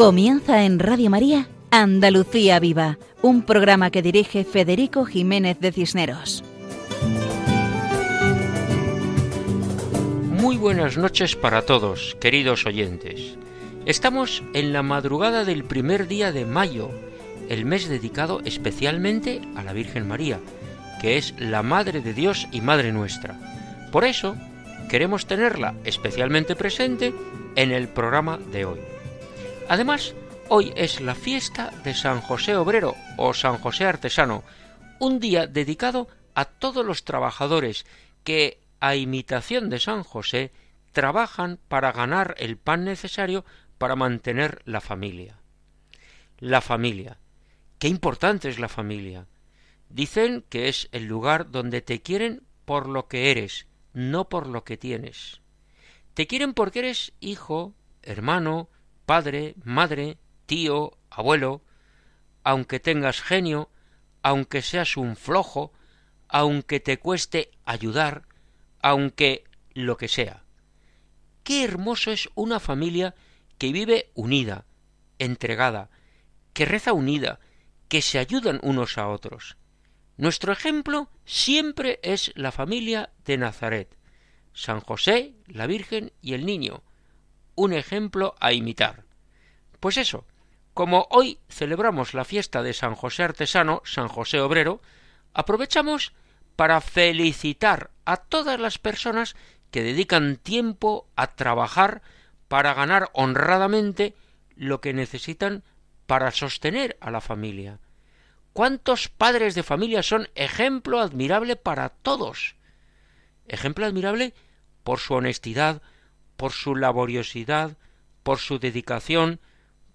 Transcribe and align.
Comienza 0.00 0.64
en 0.64 0.78
Radio 0.78 1.10
María 1.10 1.46
Andalucía 1.70 2.58
Viva, 2.58 2.96
un 3.20 3.42
programa 3.42 3.90
que 3.90 4.00
dirige 4.00 4.44
Federico 4.44 5.04
Jiménez 5.04 5.60
de 5.60 5.72
Cisneros. 5.72 6.42
Muy 10.40 10.56
buenas 10.56 10.96
noches 10.96 11.36
para 11.36 11.66
todos, 11.66 12.16
queridos 12.18 12.64
oyentes. 12.64 13.36
Estamos 13.84 14.42
en 14.54 14.72
la 14.72 14.82
madrugada 14.82 15.44
del 15.44 15.64
primer 15.64 16.08
día 16.08 16.32
de 16.32 16.46
mayo, 16.46 16.88
el 17.50 17.66
mes 17.66 17.86
dedicado 17.86 18.40
especialmente 18.46 19.42
a 19.54 19.62
la 19.62 19.74
Virgen 19.74 20.08
María, 20.08 20.40
que 21.02 21.18
es 21.18 21.34
la 21.38 21.62
Madre 21.62 22.00
de 22.00 22.14
Dios 22.14 22.48
y 22.52 22.62
Madre 22.62 22.90
nuestra. 22.90 23.38
Por 23.92 24.06
eso, 24.06 24.34
queremos 24.88 25.26
tenerla 25.26 25.74
especialmente 25.84 26.56
presente 26.56 27.12
en 27.54 27.70
el 27.70 27.88
programa 27.88 28.38
de 28.50 28.64
hoy. 28.64 28.78
Además, 29.70 30.16
hoy 30.48 30.72
es 30.74 31.00
la 31.00 31.14
fiesta 31.14 31.70
de 31.84 31.94
San 31.94 32.20
José 32.20 32.56
Obrero 32.56 32.96
o 33.16 33.32
San 33.32 33.56
José 33.58 33.84
Artesano, 33.84 34.42
un 34.98 35.20
día 35.20 35.46
dedicado 35.46 36.08
a 36.34 36.44
todos 36.44 36.84
los 36.84 37.04
trabajadores 37.04 37.86
que, 38.24 38.58
a 38.80 38.96
imitación 38.96 39.70
de 39.70 39.78
San 39.78 40.02
José, 40.02 40.50
trabajan 40.90 41.60
para 41.68 41.92
ganar 41.92 42.34
el 42.38 42.56
pan 42.56 42.84
necesario 42.84 43.44
para 43.78 43.94
mantener 43.94 44.60
la 44.64 44.80
familia. 44.80 45.38
La 46.40 46.62
familia. 46.62 47.18
Qué 47.78 47.86
importante 47.86 48.48
es 48.48 48.58
la 48.58 48.68
familia. 48.68 49.28
Dicen 49.88 50.44
que 50.48 50.68
es 50.68 50.88
el 50.90 51.04
lugar 51.04 51.52
donde 51.52 51.80
te 51.80 52.02
quieren 52.02 52.42
por 52.64 52.88
lo 52.88 53.06
que 53.06 53.30
eres, 53.30 53.68
no 53.92 54.28
por 54.28 54.48
lo 54.48 54.64
que 54.64 54.76
tienes. 54.76 55.42
Te 56.14 56.26
quieren 56.26 56.54
porque 56.54 56.80
eres 56.80 57.12
hijo, 57.20 57.72
hermano, 58.02 58.68
padre, 59.10 59.56
madre, 59.64 60.18
tío, 60.46 60.96
abuelo, 61.10 61.62
aunque 62.44 62.78
tengas 62.78 63.20
genio, 63.20 63.68
aunque 64.22 64.62
seas 64.62 64.96
un 64.96 65.16
flojo, 65.16 65.72
aunque 66.28 66.78
te 66.78 67.00
cueste 67.00 67.50
ayudar, 67.64 68.28
aunque 68.80 69.42
lo 69.74 69.96
que 69.96 70.06
sea. 70.06 70.44
Qué 71.42 71.64
hermoso 71.64 72.12
es 72.12 72.28
una 72.36 72.60
familia 72.60 73.16
que 73.58 73.72
vive 73.72 74.12
unida, 74.14 74.64
entregada, 75.18 75.90
que 76.52 76.64
reza 76.64 76.92
unida, 76.92 77.40
que 77.88 78.02
se 78.02 78.20
ayudan 78.20 78.60
unos 78.62 78.96
a 78.96 79.08
otros. 79.08 79.56
Nuestro 80.18 80.52
ejemplo 80.52 81.10
siempre 81.24 81.98
es 82.04 82.30
la 82.36 82.52
familia 82.52 83.10
de 83.24 83.38
Nazaret, 83.38 83.98
San 84.52 84.78
José, 84.78 85.34
la 85.48 85.66
Virgen 85.66 86.12
y 86.22 86.34
el 86.34 86.46
Niño, 86.46 86.84
un 87.60 87.74
ejemplo 87.74 88.34
a 88.40 88.54
imitar. 88.54 89.04
Pues 89.80 89.98
eso, 89.98 90.24
como 90.72 91.06
hoy 91.10 91.38
celebramos 91.50 92.14
la 92.14 92.24
fiesta 92.24 92.62
de 92.62 92.72
San 92.72 92.94
José 92.94 93.22
Artesano, 93.22 93.82
San 93.84 94.08
José 94.08 94.40
Obrero, 94.40 94.80
aprovechamos 95.34 96.14
para 96.56 96.80
felicitar 96.80 97.90
a 98.06 98.16
todas 98.16 98.58
las 98.58 98.78
personas 98.78 99.36
que 99.70 99.82
dedican 99.82 100.36
tiempo 100.36 101.06
a 101.16 101.34
trabajar 101.34 102.00
para 102.48 102.72
ganar 102.72 103.10
honradamente 103.12 104.14
lo 104.56 104.80
que 104.80 104.94
necesitan 104.94 105.62
para 106.06 106.30
sostener 106.30 106.96
a 107.02 107.10
la 107.10 107.20
familia. 107.20 107.78
¿Cuántos 108.54 109.08
padres 109.08 109.54
de 109.54 109.62
familia 109.62 110.02
son 110.02 110.30
ejemplo 110.34 111.00
admirable 111.00 111.56
para 111.56 111.90
todos? 111.90 112.56
Ejemplo 113.46 113.84
admirable 113.84 114.32
por 114.82 114.98
su 114.98 115.12
honestidad, 115.12 115.82
por 116.40 116.52
su 116.52 116.74
laboriosidad, 116.74 117.76
por 118.22 118.38
su 118.38 118.58
dedicación, 118.58 119.40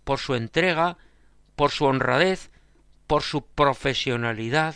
por 0.04 0.20
su 0.20 0.36
entrega, 0.36 1.00
por 1.56 1.72
su 1.72 1.86
honradez, 1.86 2.52
por 3.08 3.24
su 3.24 3.48
profesionalidad. 3.48 4.76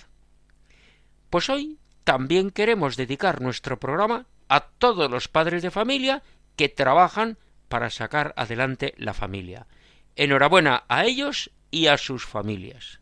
Pues 1.30 1.48
hoy 1.48 1.78
también 2.04 2.50
queremos 2.50 2.98
dedicar 2.98 3.40
nuestro 3.40 3.80
programa 3.80 4.26
a 4.48 4.62
todos 4.62 5.12
los 5.12 5.28
padres 5.28 5.62
de 5.62 5.70
familia 5.70 6.24
que 6.56 6.70
trabajan 6.70 7.38
para 7.68 7.92
sacar 7.92 8.34
adelante 8.36 8.96
la 8.98 9.14
familia. 9.14 9.68
Enhorabuena 10.16 10.86
a 10.88 11.06
ellos 11.06 11.52
y 11.70 11.86
a 11.86 12.00
sus 12.00 12.26
familias. 12.26 13.00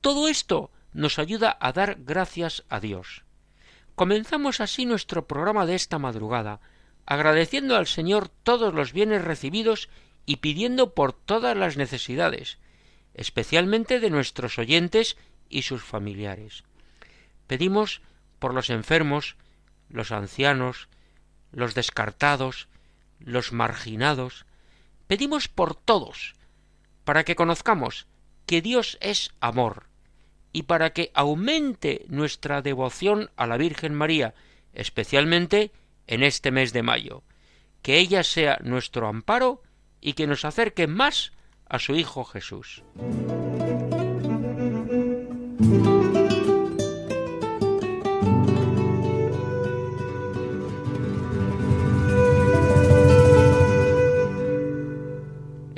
Todo 0.00 0.26
esto 0.26 0.72
nos 0.92 1.20
ayuda 1.20 1.56
a 1.60 1.70
dar 1.70 1.98
gracias 2.00 2.64
a 2.68 2.80
Dios. 2.80 3.22
Comenzamos 3.94 4.60
así 4.60 4.86
nuestro 4.86 5.28
programa 5.28 5.66
de 5.66 5.76
esta 5.76 6.00
madrugada, 6.00 6.60
agradeciendo 7.10 7.74
al 7.74 7.86
Señor 7.86 8.28
todos 8.28 8.74
los 8.74 8.92
bienes 8.92 9.24
recibidos 9.24 9.88
y 10.26 10.36
pidiendo 10.36 10.92
por 10.92 11.14
todas 11.14 11.56
las 11.56 11.78
necesidades, 11.78 12.58
especialmente 13.14 13.98
de 13.98 14.10
nuestros 14.10 14.58
oyentes 14.58 15.16
y 15.48 15.62
sus 15.62 15.82
familiares. 15.82 16.64
Pedimos 17.46 18.02
por 18.38 18.52
los 18.52 18.68
enfermos, 18.68 19.36
los 19.88 20.12
ancianos, 20.12 20.90
los 21.50 21.74
descartados, 21.74 22.68
los 23.20 23.54
marginados, 23.54 24.44
pedimos 25.06 25.48
por 25.48 25.74
todos, 25.74 26.34
para 27.04 27.24
que 27.24 27.36
conozcamos 27.36 28.06
que 28.44 28.60
Dios 28.60 28.98
es 29.00 29.32
amor, 29.40 29.86
y 30.52 30.64
para 30.64 30.92
que 30.92 31.10
aumente 31.14 32.04
nuestra 32.08 32.60
devoción 32.60 33.30
a 33.36 33.46
la 33.46 33.56
Virgen 33.56 33.94
María, 33.94 34.34
especialmente 34.74 35.72
en 36.08 36.24
este 36.24 36.50
mes 36.50 36.72
de 36.72 36.82
mayo, 36.82 37.22
que 37.82 37.98
ella 37.98 38.24
sea 38.24 38.58
nuestro 38.62 39.06
amparo 39.06 39.62
y 40.00 40.14
que 40.14 40.26
nos 40.26 40.44
acerque 40.44 40.86
más 40.88 41.32
a 41.68 41.78
su 41.78 41.94
Hijo 41.94 42.24
Jesús. 42.24 42.82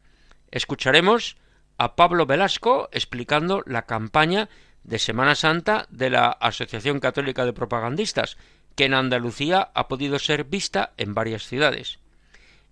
Escucharemos 0.50 1.36
a 1.78 1.96
Pablo 1.96 2.26
Velasco 2.26 2.88
explicando 2.92 3.62
la 3.66 3.86
campaña 3.86 4.48
de 4.84 4.98
Semana 4.98 5.34
Santa 5.34 5.86
de 5.90 6.10
la 6.10 6.28
Asociación 6.28 7.00
Católica 7.00 7.44
de 7.44 7.52
Propagandistas, 7.52 8.36
que 8.76 8.84
en 8.84 8.94
Andalucía 8.94 9.70
ha 9.74 9.88
podido 9.88 10.18
ser 10.18 10.44
vista 10.44 10.92
en 10.96 11.14
varias 11.14 11.46
ciudades. 11.46 11.98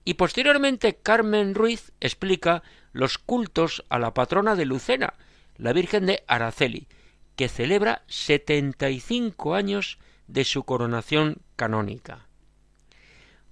Y 0.05 0.15
posteriormente 0.15 0.99
Carmen 1.03 1.55
Ruiz 1.55 1.93
explica 2.01 2.63
los 2.95 3.19
cultos 3.19 3.85
a 3.91 3.99
la 3.99 4.15
patrona 4.15 4.57
de 4.57 4.65
Lucena, 4.65 5.13
la 5.57 5.75
Virgen 5.75 6.07
de 6.07 6.25
Araceli, 6.27 6.89
que 7.37 7.49
celebra 7.49 8.03
75 8.07 9.55
años 9.55 9.99
de 10.27 10.45
su 10.45 10.63
coronación 10.63 11.43
canónica. 11.57 12.27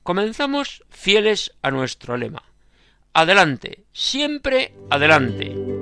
Comenzamos 0.03 0.85
fieles 0.89 1.53
a 1.61 1.71
nuestro 1.71 2.17
lema. 2.17 2.45
Adelante, 3.13 3.85
siempre 3.93 4.75
adelante. 4.89 5.82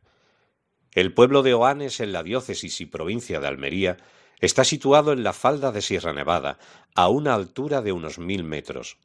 El 0.93 1.13
pueblo 1.13 1.41
de 1.41 1.53
Oanes, 1.53 2.01
en 2.01 2.11
la 2.11 2.21
diócesis 2.21 2.81
y 2.81 2.85
provincia 2.85 3.39
de 3.39 3.47
Almería, 3.47 3.97
está 4.41 4.65
situado 4.65 5.13
en 5.13 5.23
la 5.23 5.31
falda 5.31 5.71
de 5.71 5.81
Sierra 5.81 6.11
Nevada, 6.11 6.59
a 6.95 7.07
una 7.07 7.33
altura 7.33 7.81
de 7.81 7.93
unos 7.93 8.19
mil 8.19 8.43
metros. 8.43 8.97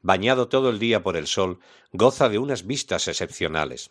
Bañado 0.00 0.48
todo 0.48 0.70
el 0.70 0.78
día 0.78 1.02
por 1.02 1.16
el 1.16 1.26
sol, 1.26 1.58
goza 1.92 2.28
de 2.28 2.38
unas 2.38 2.66
vistas 2.66 3.08
excepcionales. 3.08 3.90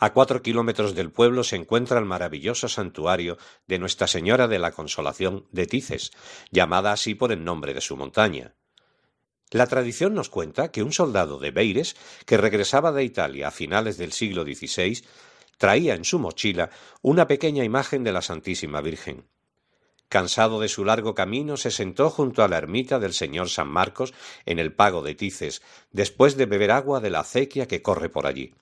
A 0.00 0.12
cuatro 0.12 0.42
kilómetros 0.42 0.94
del 0.94 1.12
pueblo 1.12 1.44
se 1.44 1.56
encuentra 1.56 1.98
el 1.98 2.04
maravilloso 2.06 2.68
santuario 2.68 3.38
de 3.66 3.78
Nuestra 3.78 4.06
Señora 4.06 4.48
de 4.48 4.58
la 4.58 4.72
Consolación 4.72 5.46
de 5.52 5.66
Tices, 5.66 6.10
llamada 6.50 6.92
así 6.92 7.14
por 7.14 7.30
el 7.30 7.44
nombre 7.44 7.72
de 7.72 7.80
su 7.80 7.96
montaña. 7.96 8.54
La 9.50 9.66
tradición 9.66 10.14
nos 10.14 10.28
cuenta 10.28 10.70
que 10.70 10.82
un 10.82 10.92
soldado 10.92 11.38
de 11.38 11.50
Beires, 11.50 11.96
que 12.26 12.36
regresaba 12.36 12.92
de 12.92 13.04
Italia 13.04 13.48
a 13.48 13.50
finales 13.50 13.96
del 13.96 14.12
siglo 14.12 14.44
XVI, 14.44 15.02
traía 15.60 15.94
en 15.94 16.06
su 16.06 16.18
mochila 16.18 16.70
una 17.02 17.26
pequeña 17.26 17.64
imagen 17.64 18.02
de 18.02 18.12
la 18.12 18.22
Santísima 18.22 18.80
Virgen. 18.80 19.26
Cansado 20.08 20.58
de 20.58 20.68
su 20.68 20.86
largo 20.86 21.14
camino, 21.14 21.58
se 21.58 21.70
sentó 21.70 22.08
junto 22.08 22.42
a 22.42 22.48
la 22.48 22.56
ermita 22.56 22.98
del 22.98 23.12
señor 23.12 23.50
San 23.50 23.68
Marcos 23.68 24.14
en 24.46 24.58
el 24.58 24.72
pago 24.72 25.02
de 25.02 25.14
Tices, 25.14 25.60
después 25.92 26.38
de 26.38 26.46
beber 26.46 26.70
agua 26.70 27.00
de 27.00 27.10
la 27.10 27.20
acequia 27.20 27.68
que 27.68 27.82
corre 27.82 28.08
por 28.08 28.26
allí. 28.26 28.54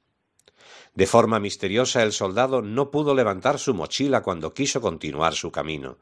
De 0.92 1.06
forma 1.06 1.38
misteriosa 1.38 2.02
el 2.02 2.12
soldado 2.12 2.62
no 2.62 2.90
pudo 2.90 3.14
levantar 3.14 3.60
su 3.60 3.74
mochila 3.74 4.22
cuando 4.24 4.52
quiso 4.52 4.80
continuar 4.80 5.34
su 5.34 5.52
camino. 5.52 5.98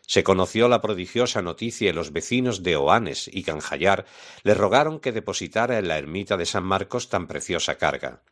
Se 0.00 0.24
conoció 0.24 0.66
la 0.68 0.80
prodigiosa 0.80 1.42
noticia 1.42 1.90
y 1.90 1.92
los 1.92 2.10
vecinos 2.10 2.62
de 2.62 2.76
Oanes 2.76 3.28
y 3.30 3.42
Canjallar 3.42 4.06
le 4.44 4.54
rogaron 4.54 4.98
que 4.98 5.12
depositara 5.12 5.78
en 5.78 5.88
la 5.88 5.98
ermita 5.98 6.38
de 6.38 6.46
San 6.46 6.64
Marcos 6.64 7.10
tan 7.10 7.26
preciosa 7.26 7.76
carga. 7.76 8.22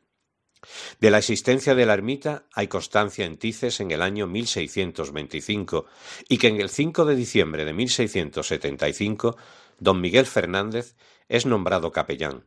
De 1.01 1.11
la 1.11 1.19
existencia 1.19 1.75
de 1.75 1.87
la 1.87 1.95
ermita 1.95 2.45
hay 2.53 2.69
constancia 2.69 3.25
en 3.25 3.37
Tices 3.37 3.81
en 3.81 3.91
el 3.91 4.03
año 4.03 4.27
1625 4.27 5.87
y 6.29 6.39
que 6.39 6.49
en 6.49 6.61
el 6.61 6.71
5 6.71 7.05
de 7.05 7.17
diciembre 7.17 7.65
de 7.65 7.73
1675 7.73 9.37
don 9.79 10.01
Miguel 10.01 10.27
Fernández 10.27 10.97
es 11.29 11.47
nombrado 11.47 11.93
capellán. 11.93 12.45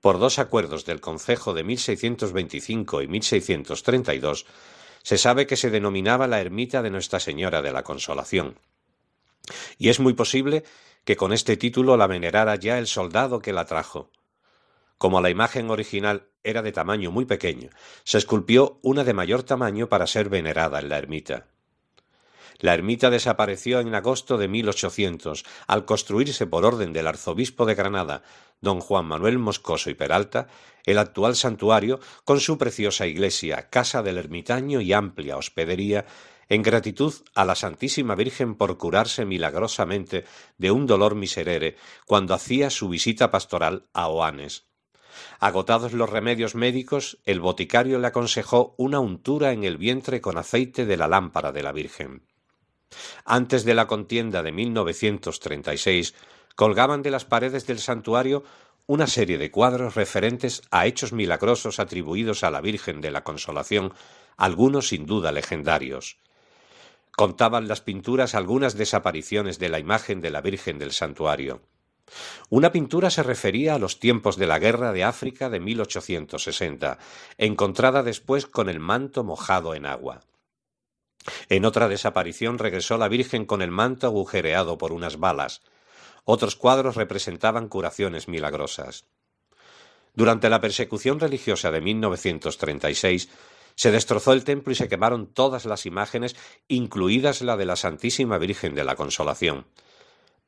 Por 0.00 0.18
dos 0.18 0.38
acuerdos 0.38 0.84
del 0.84 1.00
Concejo 1.00 1.54
de 1.54 1.64
1625 1.64 3.02
y 3.02 3.08
1632 3.08 4.46
se 5.02 5.18
sabe 5.18 5.46
que 5.46 5.56
se 5.56 5.70
denominaba 5.70 6.26
la 6.26 6.40
ermita 6.40 6.82
de 6.82 6.90
Nuestra 6.90 7.20
Señora 7.20 7.62
de 7.62 7.72
la 7.72 7.84
Consolación. 7.84 8.58
Y 9.78 9.88
es 9.88 10.00
muy 10.00 10.14
posible 10.14 10.64
que 11.04 11.16
con 11.16 11.32
este 11.32 11.56
título 11.56 11.96
la 11.96 12.06
venerara 12.06 12.56
ya 12.56 12.78
el 12.78 12.86
soldado 12.86 13.40
que 13.40 13.52
la 13.52 13.66
trajo. 13.66 14.10
Como 14.98 15.20
la 15.20 15.30
imagen 15.30 15.70
original 15.70 16.28
era 16.42 16.62
de 16.62 16.72
tamaño 16.72 17.10
muy 17.10 17.24
pequeño, 17.24 17.70
se 18.04 18.18
esculpió 18.18 18.78
una 18.82 19.04
de 19.04 19.14
mayor 19.14 19.42
tamaño 19.42 19.88
para 19.88 20.06
ser 20.06 20.28
venerada 20.28 20.78
en 20.78 20.88
la 20.88 20.98
ermita. 20.98 21.48
La 22.60 22.74
ermita 22.74 23.10
desapareció 23.10 23.80
en 23.80 23.94
agosto 23.94 24.38
de 24.38 24.48
1800 24.48 25.44
al 25.66 25.84
construirse 25.84 26.46
por 26.46 26.64
orden 26.64 26.92
del 26.92 27.08
arzobispo 27.08 27.66
de 27.66 27.74
Granada, 27.74 28.22
don 28.60 28.80
Juan 28.80 29.06
Manuel 29.06 29.38
Moscoso 29.38 29.90
y 29.90 29.94
Peralta, 29.94 30.46
el 30.84 30.98
actual 30.98 31.34
santuario 31.34 32.00
con 32.24 32.40
su 32.40 32.56
preciosa 32.56 33.06
iglesia, 33.06 33.68
casa 33.70 34.02
del 34.02 34.18
ermitaño 34.18 34.80
y 34.80 34.92
amplia 34.92 35.36
hospedería, 35.36 36.06
en 36.48 36.62
gratitud 36.62 37.14
a 37.34 37.44
la 37.44 37.54
Santísima 37.54 38.14
Virgen 38.14 38.54
por 38.54 38.76
curarse 38.76 39.24
milagrosamente 39.24 40.24
de 40.58 40.70
un 40.70 40.86
dolor 40.86 41.14
miserere 41.14 41.76
cuando 42.06 42.34
hacía 42.34 42.70
su 42.70 42.88
visita 42.88 43.30
pastoral 43.30 43.88
a 43.94 44.08
Oanes. 44.08 44.66
Agotados 45.40 45.92
los 45.92 46.10
remedios 46.10 46.54
médicos, 46.54 47.18
el 47.24 47.40
boticario 47.40 47.98
le 47.98 48.06
aconsejó 48.06 48.74
una 48.78 49.00
untura 49.00 49.52
en 49.52 49.64
el 49.64 49.76
vientre 49.76 50.20
con 50.20 50.38
aceite 50.38 50.86
de 50.86 50.96
la 50.96 51.08
lámpara 51.08 51.52
de 51.52 51.62
la 51.62 51.72
Virgen. 51.72 52.22
Antes 53.24 53.64
de 53.64 53.74
la 53.74 53.86
contienda 53.86 54.42
de 54.42 54.52
1936, 54.52 56.14
colgaban 56.56 57.02
de 57.02 57.10
las 57.10 57.24
paredes 57.24 57.66
del 57.66 57.78
santuario 57.78 58.44
una 58.86 59.06
serie 59.06 59.38
de 59.38 59.50
cuadros 59.50 59.94
referentes 59.94 60.62
a 60.70 60.86
hechos 60.86 61.12
milagrosos 61.12 61.80
atribuidos 61.80 62.44
a 62.44 62.50
la 62.50 62.60
Virgen 62.60 63.00
de 63.00 63.10
la 63.10 63.24
Consolación, 63.24 63.94
algunos 64.36 64.88
sin 64.88 65.06
duda 65.06 65.32
legendarios. 65.32 66.18
Contaban 67.16 67.68
las 67.68 67.80
pinturas 67.80 68.34
algunas 68.34 68.76
desapariciones 68.76 69.58
de 69.58 69.68
la 69.68 69.78
imagen 69.78 70.20
de 70.20 70.30
la 70.30 70.40
Virgen 70.40 70.78
del 70.78 70.92
santuario. 70.92 71.62
Una 72.50 72.72
pintura 72.72 73.10
se 73.10 73.22
refería 73.22 73.74
a 73.74 73.78
los 73.78 73.98
tiempos 73.98 74.36
de 74.36 74.46
la 74.46 74.58
guerra 74.58 74.92
de 74.92 75.04
África 75.04 75.50
de 75.50 75.60
1860, 75.60 76.98
encontrada 77.38 78.02
después 78.02 78.46
con 78.46 78.68
el 78.68 78.80
manto 78.80 79.24
mojado 79.24 79.74
en 79.74 79.86
agua. 79.86 80.20
En 81.48 81.64
otra 81.64 81.88
desaparición 81.88 82.58
regresó 82.58 82.98
la 82.98 83.08
Virgen 83.08 83.46
con 83.46 83.62
el 83.62 83.70
manto 83.70 84.06
agujereado 84.06 84.76
por 84.76 84.92
unas 84.92 85.18
balas. 85.18 85.62
Otros 86.24 86.56
cuadros 86.56 86.96
representaban 86.96 87.68
curaciones 87.68 88.28
milagrosas. 88.28 89.06
Durante 90.14 90.48
la 90.48 90.60
persecución 90.60 91.18
religiosa 91.18 91.70
de 91.70 91.80
1936, 91.80 93.28
se 93.74 93.90
destrozó 93.90 94.32
el 94.32 94.44
templo 94.44 94.72
y 94.72 94.76
se 94.76 94.88
quemaron 94.88 95.26
todas 95.26 95.64
las 95.64 95.86
imágenes, 95.86 96.36
incluidas 96.68 97.42
la 97.42 97.56
de 97.56 97.64
la 97.64 97.76
Santísima 97.76 98.38
Virgen 98.38 98.74
de 98.74 98.84
la 98.84 98.94
Consolación. 98.94 99.66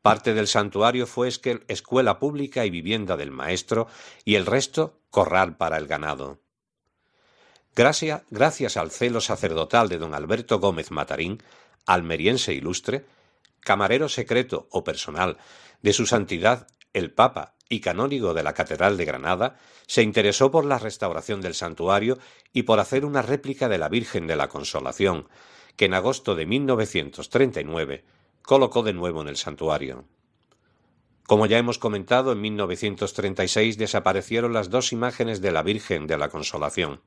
Parte 0.07 0.35
del 0.35 0.47
santuario 0.47 1.05
fue 1.05 1.27
escuela 1.27 2.21
pública 2.21 2.65
y 2.65 2.71
vivienda 2.71 3.17
del 3.17 3.33
maestro 3.33 3.89
y 4.25 4.37
el 4.37 4.47
resto 4.47 5.01
corral 5.11 5.57
para 5.57 5.79
el 5.79 5.89
ganado. 5.89 6.39
Gracias, 7.75 8.23
gracias 8.31 8.77
al 8.77 8.93
celo 8.93 9.21
sacerdotal 9.21 9.89
de 9.89 9.99
don 9.99 10.15
Alberto 10.15 10.61
Gómez 10.61 10.93
Matarín, 10.93 11.43
almeriense 11.87 12.55
ilustre, 12.55 13.05
camarero 13.59 14.09
secreto 14.09 14.69
o 14.71 14.85
personal 14.85 15.39
de 15.83 15.93
su 15.93 16.07
santidad 16.07 16.69
el 16.93 17.11
Papa 17.11 17.57
y 17.69 17.81
canónigo 17.81 18.33
de 18.33 18.45
la 18.45 18.55
Catedral 18.55 18.97
de 18.97 19.07
Granada, 19.07 19.57
se 19.89 20.03
interesó 20.03 20.53
por 20.53 20.67
la 20.67 20.79
restauración 20.79 21.41
del 21.41 21.55
santuario 21.55 22.17
y 22.53 22.63
por 22.63 22.79
hacer 22.79 23.05
una 23.05 23.23
réplica 23.23 23.69
de 23.69 23.79
la 23.79 23.89
Virgen 23.89 24.29
de 24.29 24.37
la 24.37 24.47
Consolación, 24.47 25.27
que 25.75 25.87
en 25.87 25.95
agosto 25.95 26.37
de 26.37 26.47
1939 26.47 28.05
colocó 28.47 28.85
de 28.85 28.95
nuevo 28.95 29.21
en 29.21 29.29
el 29.29 29.37
santuario. 29.37 30.05
Como 31.27 31.47
ya 31.47 31.59
hemos 31.59 31.79
comentado, 31.79 32.31
en 32.31 32.41
1936 32.41 33.77
desaparecieron 33.77 34.53
las 34.53 34.71
dos 34.71 34.93
imágenes 34.93 35.41
de 35.41 35.51
la 35.51 35.65
Virgen 35.65 36.07
de 36.07 36.17
la 36.17 36.29
Consolación. 36.29 37.01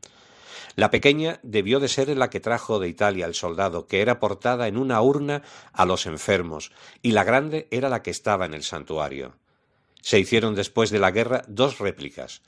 La 0.75 0.91
pequeña 0.91 1.39
debió 1.41 1.79
de 1.79 1.87
ser 1.87 2.09
la 2.09 2.29
que 2.29 2.41
trajo 2.41 2.79
de 2.79 2.89
Italia 2.89 3.25
el 3.25 3.35
soldado, 3.35 3.87
que 3.87 4.01
era 4.01 4.19
portada 4.19 4.67
en 4.67 4.77
una 4.77 5.01
urna 5.01 5.41
a 5.71 5.85
los 5.85 6.05
enfermos, 6.05 6.73
y 7.01 7.13
la 7.13 7.23
grande 7.23 7.69
era 7.71 7.87
la 7.87 8.03
que 8.03 8.11
estaba 8.11 8.45
en 8.45 8.53
el 8.53 8.63
santuario. 8.63 9.37
Se 10.01 10.19
hicieron 10.19 10.55
después 10.55 10.89
de 10.89 10.99
la 10.99 11.11
guerra 11.11 11.43
dos 11.47 11.79
réplicas, 11.79 12.41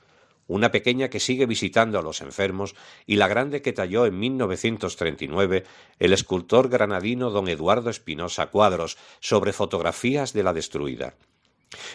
una 0.51 0.69
pequeña 0.71 1.09
que 1.09 1.21
sigue 1.21 1.45
visitando 1.45 1.97
a 1.97 2.01
los 2.01 2.19
enfermos 2.19 2.75
y 3.05 3.15
la 3.15 3.29
grande 3.29 3.61
que 3.61 3.71
talló 3.71 4.05
en 4.05 4.19
1939 4.19 5.63
el 5.97 6.13
escultor 6.13 6.67
granadino 6.67 7.29
don 7.29 7.47
Eduardo 7.47 7.89
Espinosa 7.89 8.47
Cuadros 8.47 8.97
sobre 9.21 9.53
fotografías 9.53 10.33
de 10.33 10.43
la 10.43 10.51
destruida. 10.51 11.15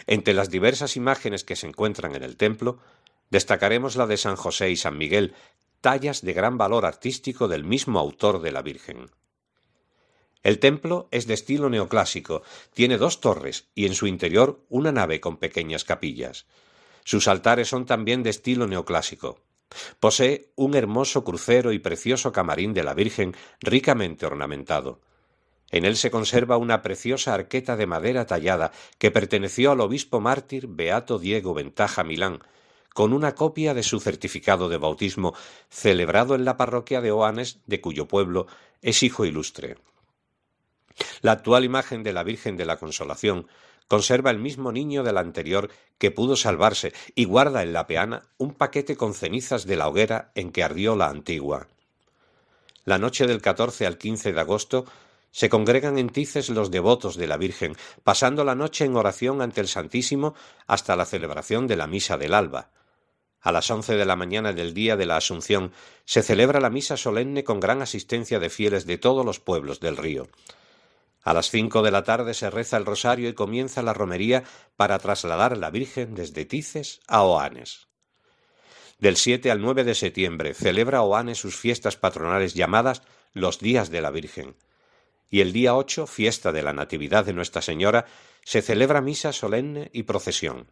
Entre 0.07 0.33
las 0.33 0.49
diversas 0.49 0.97
imágenes 0.97 1.45
que 1.45 1.55
se 1.55 1.67
encuentran 1.67 2.15
en 2.15 2.23
el 2.23 2.39
templo, 2.39 2.79
destacaremos 3.29 3.97
la 3.97 4.07
de 4.07 4.17
San 4.17 4.37
José 4.37 4.71
y 4.71 4.77
San 4.77 4.97
Miguel, 4.97 5.35
tallas 5.83 6.23
de 6.23 6.33
gran 6.33 6.57
valor 6.57 6.87
artístico 6.87 7.49
del 7.49 7.63
mismo 7.63 7.99
autor 7.99 8.41
de 8.41 8.53
la 8.53 8.63
Virgen. 8.63 9.11
El 10.43 10.61
templo 10.61 11.09
es 11.11 11.27
de 11.27 11.35
estilo 11.35 11.69
neoclásico, 11.69 12.43
tiene 12.73 12.97
dos 12.97 13.21
torres 13.21 13.69
y 13.75 13.85
en 13.85 13.95
su 13.95 14.07
interior 14.07 14.65
una 14.71 14.93
nave 14.93 15.21
con 15.21 15.37
pequeñas 15.37 15.85
capillas. 15.85 16.47
Sus 17.07 17.29
altares 17.29 17.69
son 17.69 17.87
también 17.87 18.25
de 18.25 18.31
estilo 18.31 18.67
neoclásico. 18.67 19.39
Posee 20.01 20.51
un 20.57 20.75
hermoso 20.75 21.23
crucero 21.23 21.71
y 21.71 21.79
precioso 21.79 22.33
camarín 22.33 22.75
de 22.75 22.83
la 22.83 22.95
Virgen 22.95 23.37
ricamente 23.61 24.27
ornamentado. 24.27 25.01
En 25.71 25.85
él 25.85 25.97
se 25.97 26.11
conserva 26.11 26.57
una 26.57 26.83
preciosa 26.83 27.33
arqueta 27.33 27.77
de 27.77 27.87
madera 27.87 28.27
tallada 28.27 28.73
que 28.99 29.13
perteneció 29.13 29.71
al 29.71 29.83
obispo 29.83 30.21
mártir 30.21 30.67
Beato 30.67 31.21
Diego 31.21 31.55
Ventaja 31.55 32.03
Milán, 32.03 32.41
con 32.93 33.13
una 33.13 33.37
copia 33.37 33.73
de 33.73 33.85
su 33.85 34.01
certificado 34.01 34.69
de 34.69 34.79
bautismo 34.79 35.33
celebrado 35.71 36.35
en 36.35 36.45
la 36.45 36.57
parroquia 36.57 37.01
de 37.01 37.13
Oanes, 37.13 37.61
de 37.67 37.81
cuyo 37.81 38.09
pueblo 38.09 38.49
es 38.83 39.05
hijo 39.05 39.25
ilustre. 39.25 39.77
La 41.21 41.33
actual 41.33 41.65
imagen 41.65 42.03
de 42.03 42.13
la 42.13 42.25
Virgen 42.25 42.57
de 42.57 42.65
la 42.65 42.79
Consolación 42.79 43.47
conserva 43.89 44.31
el 44.31 44.39
mismo 44.39 44.73
niño 44.73 45.03
del 45.03 45.19
anterior 45.19 45.71
que 45.99 46.11
pudo 46.11 46.37
salvarse 46.37 46.93
y 47.15 47.25
guarda 47.25 47.63
en 47.63 47.73
la 47.73 47.87
peana 47.87 48.23
un 48.39 48.55
paquete 48.55 48.97
con 48.97 49.15
cenizas 49.15 49.67
de 49.67 49.77
la 49.77 49.89
hoguera 49.89 50.33
en 50.35 50.53
que 50.53 50.63
ardió 50.63 50.97
la 50.97 51.09
antigua. 51.09 51.69
La 52.85 52.99
noche 52.99 53.27
del 53.27 53.43
14 53.43 53.87
al 53.87 53.99
15 53.99 54.33
de 54.33 54.41
agosto 54.41 54.85
se 55.33 55.49
congregan 55.49 55.99
en 55.99 56.09
Tices 56.09 56.49
los 56.49 56.71
devotos 56.71 57.17
de 57.17 57.27
la 57.27 57.37
Virgen, 57.37 57.77
pasando 58.05 58.45
la 58.45 58.55
noche 58.55 58.85
en 58.85 58.97
oración 58.97 59.43
ante 59.43 59.61
el 59.61 59.69
Santísimo 59.69 60.35
hasta 60.67 60.97
la 60.97 61.05
celebración 61.05 61.67
de 61.67 61.77
la 61.77 61.87
misa 61.87 62.17
del 62.17 62.33
alba. 62.33 62.71
A 63.43 63.53
las 63.53 63.71
once 63.71 63.97
de 63.97 64.05
la 64.05 64.17
mañana 64.17 64.53
del 64.53 64.73
día 64.73 64.97
de 64.97 65.07
la 65.07 65.19
Asunción 65.19 65.73
se 66.05 66.23
celebra 66.23 66.59
la 66.59 66.71
misa 66.71 66.97
solemne 66.97 67.45
con 67.45 67.61
gran 67.61 67.83
asistencia 67.83 68.39
de 68.39 68.51
fieles 68.51 68.87
de 68.87 68.99
todos 68.99 69.27
los 69.27 69.39
pueblos 69.39 69.79
del 69.79 69.97
río. 69.97 70.27
A 71.27 71.35
las 71.35 71.51
cinco 71.51 71.83
de 71.83 71.91
la 71.91 72.05
tarde 72.05 72.35
se 72.35 72.51
reza 72.51 72.77
el 72.77 72.87
rosario 72.87 73.29
y 73.29 73.35
comienza 73.35 73.83
la 73.83 73.93
romería 73.93 74.45
para 74.77 75.01
trasladar 75.01 75.55
a 75.55 75.57
la 75.57 75.71
Virgen 75.71 76.15
desde 76.15 76.45
Tices 76.45 77.01
a 77.09 77.25
Oanes. 77.25 77.89
Del 79.01 79.17
7 79.17 79.51
al 79.51 79.61
9 79.61 79.83
de 79.83 79.97
septiembre 79.97 80.55
celebra 80.55 81.03
Oanes 81.03 81.39
sus 81.39 81.57
fiestas 81.57 81.97
patronales 81.97 82.55
llamadas 82.55 83.03
los 83.33 83.59
días 83.59 83.91
de 83.91 84.03
la 84.03 84.13
Virgen 84.13 84.55
y 85.29 85.41
el 85.41 85.53
día 85.53 85.75
ocho, 85.75 86.07
fiesta 86.07 86.53
de 86.53 86.63
la 86.63 86.73
Natividad 86.73 87.25
de 87.25 87.33
Nuestra 87.33 87.61
Señora, 87.61 88.07
se 88.45 88.63
celebra 88.63 89.01
misa 89.01 89.33
solemne 89.33 89.91
y 89.93 90.05
procesión. 90.05 90.71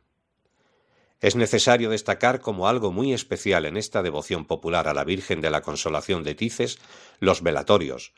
Es 1.20 1.34
necesario 1.34 1.90
destacar 1.90 2.40
como 2.40 2.68
algo 2.68 2.92
muy 2.92 3.12
especial 3.12 3.66
en 3.66 3.76
esta 3.76 4.04
devoción 4.04 4.44
popular 4.44 4.86
a 4.86 4.94
la 4.94 5.02
Virgen 5.02 5.40
de 5.40 5.50
la 5.50 5.62
Consolación 5.62 6.22
de 6.22 6.36
Tices 6.36 6.78
los 7.18 7.42
velatorios. 7.42 8.12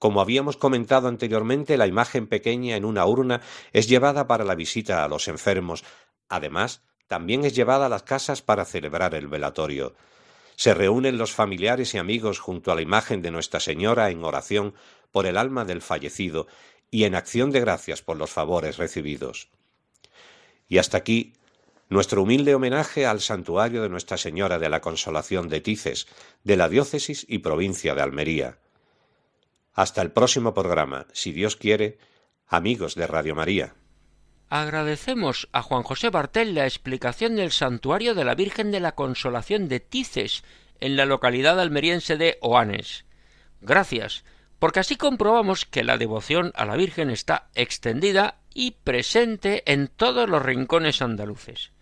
Como 0.00 0.22
habíamos 0.22 0.56
comentado 0.56 1.08
anteriormente, 1.08 1.76
la 1.76 1.86
imagen 1.86 2.26
pequeña 2.26 2.74
en 2.74 2.86
una 2.86 3.04
urna 3.04 3.42
es 3.74 3.86
llevada 3.86 4.26
para 4.26 4.44
la 4.44 4.54
visita 4.54 5.04
a 5.04 5.08
los 5.08 5.28
enfermos. 5.28 5.84
Además, 6.30 6.80
también 7.06 7.44
es 7.44 7.54
llevada 7.54 7.84
a 7.84 7.90
las 7.90 8.02
casas 8.02 8.40
para 8.40 8.64
celebrar 8.64 9.14
el 9.14 9.28
velatorio. 9.28 9.94
Se 10.56 10.72
reúnen 10.72 11.18
los 11.18 11.32
familiares 11.32 11.92
y 11.92 11.98
amigos 11.98 12.38
junto 12.38 12.72
a 12.72 12.76
la 12.76 12.80
imagen 12.80 13.20
de 13.20 13.30
Nuestra 13.30 13.60
Señora 13.60 14.08
en 14.08 14.24
oración 14.24 14.72
por 15.12 15.26
el 15.26 15.36
alma 15.36 15.66
del 15.66 15.82
fallecido 15.82 16.46
y 16.90 17.04
en 17.04 17.14
acción 17.14 17.50
de 17.50 17.60
gracias 17.60 18.00
por 18.00 18.16
los 18.16 18.30
favores 18.30 18.78
recibidos. 18.78 19.50
Y 20.66 20.78
hasta 20.78 20.96
aquí 20.96 21.34
nuestro 21.90 22.22
humilde 22.22 22.54
homenaje 22.54 23.04
al 23.04 23.20
santuario 23.20 23.82
de 23.82 23.90
Nuestra 23.90 24.16
Señora 24.16 24.58
de 24.58 24.70
la 24.70 24.80
Consolación 24.80 25.50
de 25.50 25.60
Tices, 25.60 26.06
de 26.42 26.56
la 26.56 26.70
diócesis 26.70 27.26
y 27.28 27.40
provincia 27.40 27.94
de 27.94 28.00
Almería. 28.00 28.56
Hasta 29.80 30.02
el 30.02 30.12
próximo 30.12 30.52
programa, 30.52 31.06
si 31.14 31.32
Dios 31.32 31.56
quiere, 31.56 31.96
amigos 32.46 32.96
de 32.96 33.06
Radio 33.06 33.34
María. 33.34 33.76
Agradecemos 34.50 35.48
a 35.52 35.62
Juan 35.62 35.84
José 35.84 36.10
Bartel 36.10 36.54
la 36.54 36.66
explicación 36.66 37.36
del 37.36 37.50
santuario 37.50 38.14
de 38.14 38.26
la 38.26 38.34
Virgen 38.34 38.72
de 38.72 38.80
la 38.80 38.94
Consolación 38.94 39.68
de 39.68 39.80
Tices, 39.80 40.44
en 40.80 40.96
la 40.96 41.06
localidad 41.06 41.58
almeriense 41.58 42.18
de 42.18 42.36
Oanes. 42.42 43.06
Gracias 43.62 44.22
porque 44.58 44.80
así 44.80 44.96
comprobamos 44.96 45.64
que 45.64 45.82
la 45.82 45.96
devoción 45.96 46.52
a 46.56 46.66
la 46.66 46.76
Virgen 46.76 47.08
está 47.08 47.48
extendida 47.54 48.36
y 48.52 48.72
presente 48.72 49.62
en 49.64 49.88
todos 49.88 50.28
los 50.28 50.42
rincones 50.42 51.00
andaluces. 51.00 51.72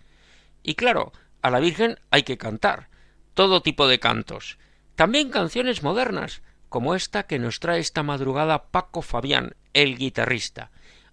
Y 0.62 0.76
claro, 0.76 1.12
a 1.43 1.50
la 1.50 1.59
Virgen 1.59 1.99
hay 2.12 2.23
que 2.23 2.38
cantar, 2.38 2.90
todo 3.35 3.61
tipo 3.61 3.88
de 3.88 3.99
cantos, 3.99 4.57
también 4.95 5.31
canciones 5.31 5.83
modernas, 5.83 6.43
como 6.68 6.94
esta 6.94 7.25
que 7.25 7.38
nos 7.38 7.60
trae 7.60 7.80
esta 7.80 8.02
madrugada 8.02 8.64
Paco 8.64 9.02
Fabián, 9.02 9.54
el 9.72 9.96
guitarrista. 9.96 10.70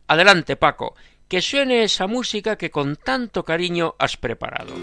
Adelante, 0.08 0.56
Paco, 0.56 0.96
que 1.28 1.42
suene 1.42 1.84
esa 1.84 2.08
música 2.08 2.58
que 2.58 2.72
con 2.72 2.96
tanto 2.96 3.44
cariño 3.44 3.96
has 3.98 4.18
preparado. 4.18 4.74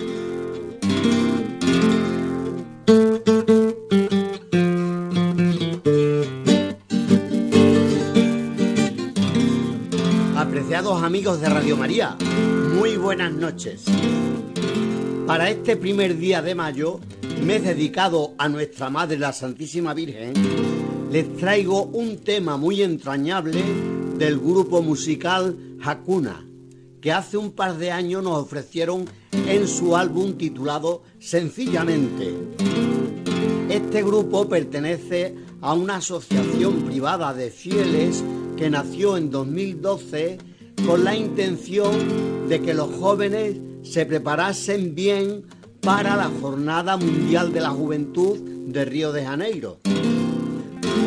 Apreciados 10.36 11.02
amigos 11.02 11.40
de 11.40 11.48
Radio 11.48 11.76
María, 11.76 12.16
muy 12.74 12.96
buenas 12.96 13.32
noches. 13.32 13.84
Para 15.26 15.48
este 15.48 15.76
primer 15.76 16.16
día 16.16 16.42
de 16.42 16.54
mayo, 16.54 17.00
mes 17.44 17.64
dedicado 17.64 18.34
a 18.38 18.48
nuestra 18.48 18.88
Madre 18.88 19.18
la 19.18 19.32
Santísima 19.32 19.94
Virgen, 19.94 20.32
les 21.10 21.36
traigo 21.36 21.84
un 21.84 22.18
tema 22.18 22.56
muy 22.56 22.82
entrañable 22.82 23.60
del 24.16 24.38
grupo 24.38 24.80
musical 24.80 25.56
Hakuna, 25.82 26.46
que 27.00 27.10
hace 27.10 27.36
un 27.36 27.50
par 27.50 27.78
de 27.78 27.90
años 27.90 28.22
nos 28.22 28.38
ofrecieron 28.38 29.06
en 29.32 29.66
su 29.66 29.96
álbum 29.96 30.34
titulado 30.38 31.02
Sencillamente. 31.18 32.32
Este 33.68 34.02
grupo 34.02 34.48
pertenece 34.48 35.34
a 35.60 35.74
una 35.74 35.96
asociación 35.96 36.82
privada 36.82 37.34
de 37.34 37.50
fieles 37.50 38.22
que 38.56 38.70
nació 38.70 39.16
en 39.16 39.30
2012 39.30 40.38
con 40.86 41.02
la 41.02 41.16
intención 41.16 42.48
de 42.48 42.62
que 42.62 42.72
los 42.72 42.94
jóvenes 42.94 43.56
se 43.82 44.06
preparasen 44.06 44.94
bien 44.94 45.44
para 45.82 46.16
la 46.16 46.30
Jornada 46.40 46.96
Mundial 46.96 47.52
de 47.52 47.60
la 47.60 47.70
Juventud 47.70 48.38
de 48.38 48.84
Río 48.84 49.12
de 49.12 49.24
Janeiro. 49.24 49.80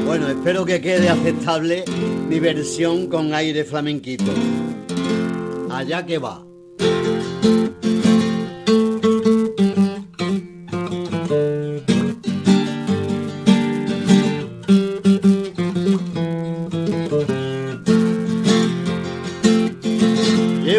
Bueno, 0.05 0.27
espero 0.27 0.65
que 0.65 0.81
quede 0.81 1.09
aceptable 1.09 1.85
mi 2.29 2.39
versión 2.39 3.07
con 3.07 3.33
aire 3.33 3.63
flamenquito. 3.63 4.31
Allá 5.71 6.05
que 6.05 6.19
va. 6.19 6.45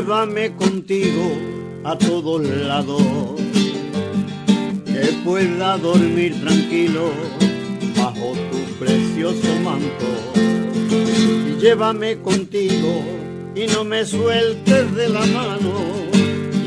llévame 0.07 0.55
contigo 0.55 1.33
a 1.83 1.97
todos 1.97 2.41
lados, 2.43 3.41
que 5.07 5.13
pueda 5.25 5.79
dormir 5.79 6.35
tranquilo 6.41 7.13
bajo 7.97 8.33
tu 8.51 8.85
precioso 8.85 9.55
manto. 9.63 10.09
Y 11.49 11.61
llévame 11.61 12.19
contigo 12.19 13.05
y 13.55 13.69
no 13.69 13.85
me 13.85 14.05
sueltes 14.05 14.95
de 14.97 15.09
la 15.09 15.25
mano, 15.27 15.75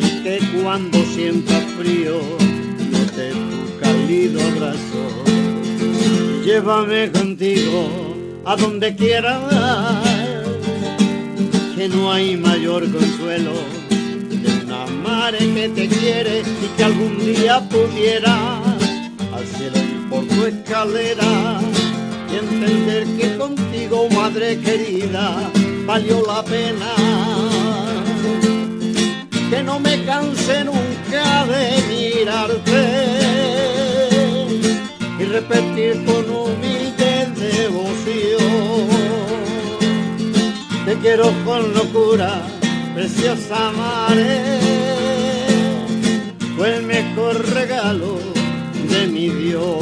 y 0.01 0.23
que 0.23 0.39
cuando 0.61 0.97
sienta 1.13 1.59
frío 1.77 2.21
note 2.91 3.31
tu 3.31 3.79
cálido 3.81 4.39
abrazo. 4.41 5.03
llévame 6.45 7.11
contigo 7.11 7.89
a 8.45 8.55
donde 8.55 8.95
quieras 8.95 9.41
que 11.75 11.89
no 11.89 12.11
hay 12.11 12.37
mayor 12.37 12.89
consuelo 12.89 13.78
que 15.27 15.69
te 15.75 15.87
quiere 15.87 16.39
y 16.39 16.67
que 16.77 16.83
algún 16.83 17.19
día 17.19 17.59
pudiera 17.69 18.57
al 19.35 19.45
cielo 19.45 19.79
por 20.09 20.25
tu 20.25 20.45
escalera 20.45 21.59
y 22.31 22.35
entender 22.37 23.05
que 23.17 23.37
contigo, 23.37 24.07
madre 24.09 24.57
querida, 24.59 25.51
valió 25.85 26.25
la 26.25 26.41
pena. 26.43 26.91
Que 29.49 29.61
no 29.61 29.79
me 29.79 30.03
canse 30.05 30.63
nunca 30.63 31.45
de 31.45 31.83
mirarte 31.89 32.81
y 35.19 35.23
repetir 35.25 36.05
con 36.05 36.29
humilde 36.29 37.27
devoción. 37.35 38.87
Te 40.85 40.95
quiero 41.01 41.31
con 41.45 41.73
locura, 41.73 42.41
preciosa 42.95 43.71
madre, 43.71 44.78
de 47.91 49.07
mi 49.07 49.29
Dios. 49.29 49.79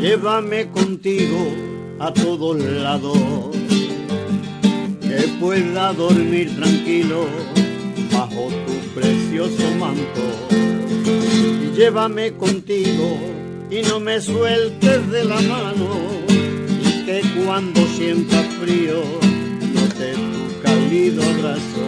llévame 0.00 0.70
contigo 0.70 1.48
a 1.98 2.12
todos 2.12 2.56
lados, 2.60 3.18
que 5.00 5.28
pueda 5.40 5.92
dormir 5.94 6.54
tranquilo 6.54 7.26
bajo 8.12 8.50
tu 8.66 9.00
precioso 9.00 9.64
manto. 9.80 10.22
Llévame 11.74 12.34
contigo 12.34 13.31
y 13.72 13.80
no 13.88 13.98
me 13.98 14.20
sueltes 14.20 15.10
de 15.10 15.24
la 15.24 15.40
mano, 15.40 15.88
y 16.28 17.04
que 17.06 17.22
cuando 17.42 17.80
sienta 17.96 18.42
frío 18.60 19.02
note 19.74 20.12
tu 20.12 20.60
cálido 20.62 21.22
abrazo. 21.22 21.86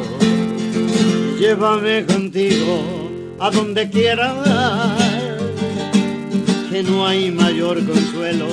Llévame 1.38 2.06
contigo 2.06 3.10
a 3.38 3.50
donde 3.50 3.90
quieras 3.90 4.34
que 6.70 6.82
no 6.82 7.06
hay 7.06 7.30
mayor 7.30 7.84
consuelo 7.84 8.46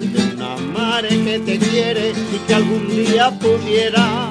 de 0.00 0.34
una 0.34 0.56
madre 0.56 1.08
que 1.24 1.38
te 1.38 1.58
quiere 1.58 2.10
y 2.10 2.38
que 2.46 2.54
algún 2.54 2.88
día 2.88 3.30
pudiera 3.30 4.30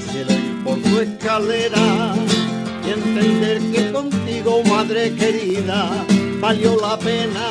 cielo 0.00 0.32
ir 0.32 0.64
por 0.64 0.78
tu 0.78 1.00
escalera 1.00 2.14
y 2.86 2.90
entender 2.90 3.60
que 3.72 3.92
contigo, 3.92 4.62
madre 4.64 5.14
querida, 5.14 5.90
valió 6.44 6.76
la 6.78 6.98
pena. 6.98 7.46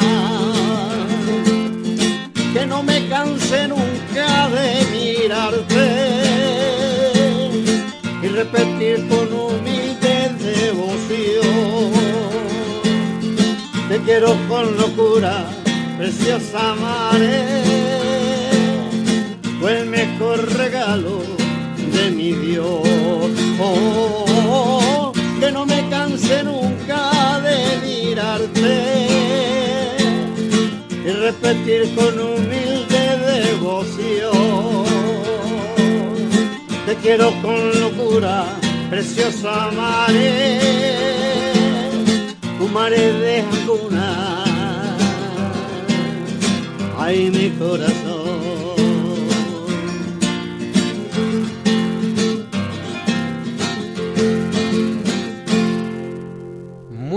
Que 2.54 2.64
no 2.68 2.84
me 2.84 3.08
canse 3.08 3.68
nunca 3.68 4.28
de 4.56 4.68
mirarte 4.96 5.86
y 8.22 8.28
repetir 8.28 8.98
con 9.10 9.28
humilde 9.34 10.16
devoción 10.48 11.92
te 13.90 13.98
quiero 14.06 14.38
con 14.48 14.78
locura, 14.78 15.46
preciosa 15.98 16.76
madre, 16.76 17.64
fue 19.60 19.80
el 19.80 19.86
mejor 19.88 20.38
regalo 20.54 21.22
de 21.96 22.12
mi 22.12 22.32
Dios. 22.34 22.82
Oh, 23.60 25.12
que 25.40 25.52
no 25.52 25.66
me 25.66 25.90
canse 25.90 26.44
nunca 26.44 26.63
con 31.96 32.20
humilde 32.20 33.04
devoción. 33.32 34.84
Te 36.86 36.96
quiero 36.96 37.32
con 37.42 37.80
locura, 37.80 38.46
preciosa 38.90 39.72
madre 39.72 40.74
de 43.14 43.44
ay 46.98 47.30
mi 47.30 47.50
corazón. 47.60 48.03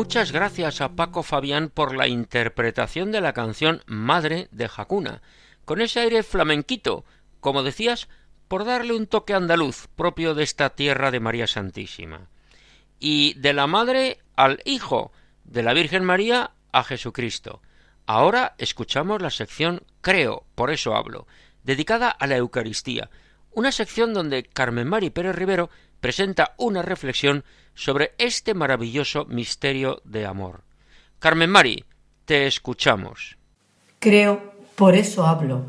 Muchas 0.06 0.30
gracias 0.30 0.80
a 0.80 0.90
Paco 0.90 1.24
Fabián 1.24 1.68
por 1.68 1.96
la 1.96 2.06
interpretación 2.06 3.10
de 3.10 3.20
la 3.20 3.32
canción 3.32 3.82
Madre 3.86 4.46
de 4.52 4.68
Jacuna, 4.68 5.20
con 5.64 5.80
ese 5.80 5.98
aire 5.98 6.22
flamenquito, 6.22 7.04
como 7.40 7.64
decías, 7.64 8.08
por 8.46 8.64
darle 8.64 8.94
un 8.94 9.08
toque 9.08 9.34
andaluz 9.34 9.88
propio 9.96 10.36
de 10.36 10.44
esta 10.44 10.70
tierra 10.70 11.10
de 11.10 11.18
María 11.18 11.48
Santísima. 11.48 12.28
Y 13.00 13.34
de 13.34 13.52
la 13.52 13.66
madre 13.66 14.20
al 14.36 14.62
hijo, 14.64 15.10
de 15.42 15.64
la 15.64 15.74
Virgen 15.74 16.04
María 16.04 16.52
a 16.70 16.84
Jesucristo. 16.84 17.60
Ahora 18.06 18.54
escuchamos 18.58 19.20
la 19.20 19.30
sección 19.30 19.82
Creo, 20.02 20.44
por 20.54 20.70
eso 20.70 20.94
hablo, 20.94 21.26
dedicada 21.64 22.10
a 22.10 22.28
la 22.28 22.36
Eucaristía, 22.36 23.10
una 23.50 23.72
sección 23.72 24.14
donde 24.14 24.44
Carmen 24.44 24.86
Mari 24.86 25.10
Pérez 25.10 25.34
Rivero 25.34 25.68
presenta 26.00 26.54
una 26.58 26.82
reflexión 26.82 27.44
sobre 27.74 28.12
este 28.18 28.54
maravilloso 28.54 29.26
misterio 29.26 30.00
de 30.04 30.26
amor. 30.26 30.62
Carmen 31.18 31.50
Mari, 31.50 31.84
te 32.24 32.46
escuchamos. 32.46 33.36
Creo, 33.98 34.54
por 34.74 34.94
eso 34.94 35.26
hablo. 35.26 35.66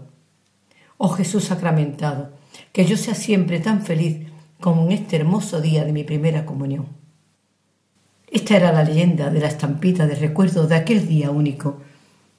Oh 0.98 1.10
Jesús 1.10 1.46
sacramentado, 1.46 2.34
que 2.72 2.86
yo 2.86 2.98
sea 2.98 3.16
siempre 3.16 3.60
tan 3.60 3.84
feliz 3.84 4.28
como 4.60 4.86
en 4.86 4.92
este 4.92 5.16
hermoso 5.16 5.62
día 5.62 5.86
de 5.86 5.94
mi 5.94 6.04
primera 6.04 6.46
comunión. 6.46 6.88
Esta 8.30 8.58
era 8.58 8.72
la 8.72 8.84
leyenda 8.84 9.30
de 9.30 9.40
la 9.40 9.48
estampita 9.48 10.06
de 10.06 10.16
recuerdo 10.16 10.68
de 10.68 10.76
aquel 10.76 11.08
día 11.08 11.32
único, 11.32 11.82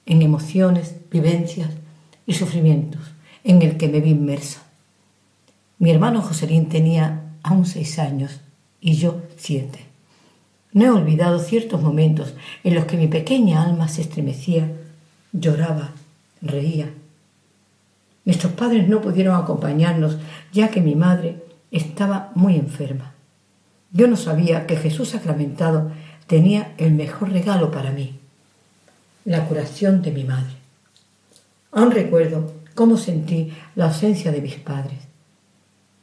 en 0.05 0.21
emociones, 0.21 0.95
vivencias 1.09 1.69
y 2.25 2.33
sufrimientos, 2.33 3.01
en 3.43 3.61
el 3.61 3.77
que 3.77 3.87
me 3.87 4.01
vi 4.01 4.11
inmersa. 4.11 4.63
Mi 5.79 5.91
hermano 5.91 6.21
Joselín 6.21 6.69
tenía 6.69 7.28
aún 7.43 7.65
seis 7.65 7.99
años 7.99 8.41
y 8.81 8.95
yo 8.95 9.21
siete. 9.37 9.85
No 10.71 10.85
he 10.85 10.89
olvidado 10.91 11.39
ciertos 11.39 11.81
momentos 11.81 12.33
en 12.63 12.75
los 12.75 12.85
que 12.85 12.97
mi 12.97 13.07
pequeña 13.07 13.63
alma 13.63 13.87
se 13.87 14.01
estremecía, 14.01 14.71
lloraba, 15.33 15.91
reía. 16.41 16.89
Nuestros 18.25 18.53
padres 18.53 18.87
no 18.87 19.01
pudieron 19.01 19.35
acompañarnos 19.35 20.17
ya 20.51 20.69
que 20.69 20.81
mi 20.81 20.95
madre 20.95 21.43
estaba 21.71 22.31
muy 22.35 22.55
enferma. 22.55 23.13
Yo 23.91 24.07
no 24.07 24.15
sabía 24.15 24.67
que 24.67 24.77
Jesús 24.77 25.09
sacramentado 25.09 25.91
tenía 26.27 26.73
el 26.77 26.91
mejor 26.91 27.31
regalo 27.31 27.71
para 27.71 27.91
mí, 27.91 28.19
la 29.25 29.45
curación 29.45 30.03
de 30.03 30.11
mi 30.11 30.23
madre. 30.23 30.53
Aún 31.71 31.89
recuerdo 31.91 32.53
cómo 32.75 32.97
sentí 32.97 33.51
la 33.75 33.85
ausencia 33.85 34.31
de 34.31 34.41
mis 34.41 34.55
padres. 34.55 35.08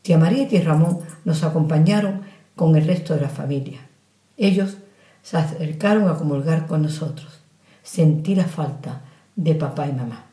Tía 0.06 0.18
María 0.18 0.44
y 0.44 0.46
tía 0.46 0.62
Ramón 0.62 1.00
nos 1.24 1.42
acompañaron 1.42 2.20
con 2.54 2.76
el 2.76 2.86
resto 2.86 3.12
de 3.12 3.22
la 3.22 3.28
familia. 3.28 3.88
Ellos 4.36 4.76
se 5.20 5.36
acercaron 5.36 6.08
a 6.08 6.14
comulgar 6.14 6.68
con 6.68 6.82
nosotros. 6.82 7.40
Sentí 7.82 8.36
la 8.36 8.44
falta 8.44 9.02
de 9.34 9.56
papá 9.56 9.88
y 9.88 9.92
mamá. 9.92 10.26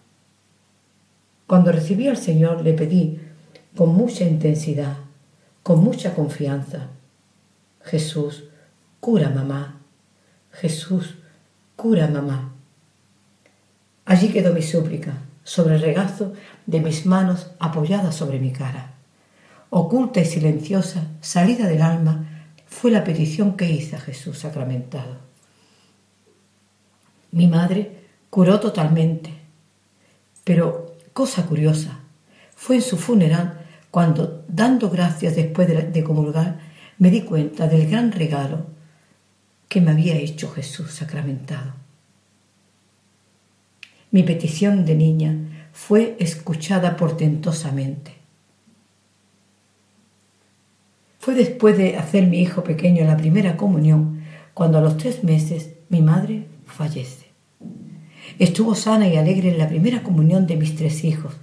Cuando 1.47 1.71
recibí 1.71 2.07
al 2.07 2.17
Señor 2.17 2.61
le 2.61 2.73
pedí 2.73 3.19
con 3.75 3.95
mucha 3.95 4.25
intensidad, 4.25 4.95
con 5.63 5.83
mucha 5.83 6.13
confianza, 6.13 6.89
Jesús, 7.81 8.43
cura 8.99 9.31
mamá. 9.31 9.79
Jesús, 10.51 11.15
cura 11.75 12.07
mamá. 12.07 12.53
Allí 14.05 14.27
quedó 14.27 14.53
mi 14.53 14.61
súplica, 14.61 15.13
sobre 15.43 15.77
el 15.77 15.81
regazo 15.81 16.33
de 16.67 16.79
mis 16.79 17.07
manos 17.07 17.49
apoyadas 17.57 18.13
sobre 18.13 18.37
mi 18.37 18.51
cara. 18.51 18.92
Oculta 19.75 20.21
y 20.21 20.25
silenciosa, 20.25 21.07
salida 21.19 21.65
del 21.67 21.81
alma, 21.81 22.51
fue 22.67 22.91
la 22.91 23.03
petición 23.03 23.57
que 23.57 23.71
hice 23.71 23.95
a 23.95 23.99
Jesús 23.99 24.37
sacramentado. 24.37 25.17
Mi 27.31 27.47
madre 27.47 28.03
curó 28.29 28.59
totalmente, 28.59 29.33
pero, 30.43 30.95
cosa 31.11 31.47
curiosa, 31.47 32.01
fue 32.55 32.75
en 32.75 32.81
su 32.83 32.97
funeral 32.97 33.65
cuando, 33.89 34.45
dando 34.47 34.91
gracias 34.91 35.35
después 35.35 35.67
de 35.67 36.03
comulgar, 36.03 36.59
me 36.99 37.09
di 37.09 37.21
cuenta 37.21 37.67
del 37.67 37.89
gran 37.89 38.11
regalo 38.11 38.67
que 39.69 39.81
me 39.81 39.89
había 39.89 40.13
hecho 40.13 40.51
Jesús 40.51 40.93
sacramentado. 40.93 41.73
Mi 44.11 44.21
petición 44.21 44.85
de 44.85 44.93
niña 44.93 45.69
fue 45.73 46.15
escuchada 46.19 46.95
portentosamente. 46.95 48.12
Fue 51.23 51.35
después 51.35 51.77
de 51.77 51.95
hacer 51.95 52.27
mi 52.27 52.41
hijo 52.41 52.65
pequeño 52.65 53.05
la 53.05 53.15
primera 53.15 53.55
comunión, 53.55 54.23
cuando 54.53 54.77
a 54.77 54.81
los 54.81 54.97
tres 54.97 55.23
meses 55.23 55.69
mi 55.87 56.01
madre 56.01 56.47
fallece. 56.65 57.27
Estuvo 58.39 58.75
sana 58.75 59.07
y 59.07 59.15
alegre 59.15 59.47
en 59.47 59.57
la 59.57 59.69
primera 59.69 60.03
comunión 60.03 60.47
de 60.47 60.57
mis 60.57 60.75
tres 60.75 61.05
hijos. 61.05 61.33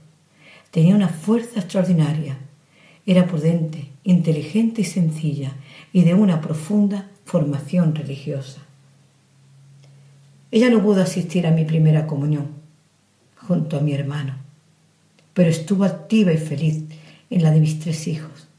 Tenía 0.70 0.94
una 0.94 1.08
fuerza 1.08 1.60
extraordinaria. 1.60 2.36
Era 3.06 3.26
prudente, 3.26 3.88
inteligente 4.04 4.82
y 4.82 4.84
sencilla, 4.84 5.54
y 5.94 6.02
de 6.02 6.12
una 6.12 6.42
profunda 6.42 7.08
formación 7.24 7.94
religiosa. 7.94 8.60
Ella 10.50 10.68
no 10.68 10.82
pudo 10.82 11.00
asistir 11.00 11.46
a 11.46 11.52
mi 11.52 11.64
primera 11.64 12.06
comunión 12.06 12.48
junto 13.34 13.78
a 13.78 13.80
mi 13.80 13.94
hermano, 13.94 14.36
pero 15.32 15.48
estuvo 15.48 15.84
activa 15.84 16.34
y 16.34 16.36
feliz 16.36 16.84
en 17.30 17.42
la 17.42 17.50
de 17.50 17.60
mis 17.60 17.80
tres 17.80 18.06
hijos. 18.08 18.49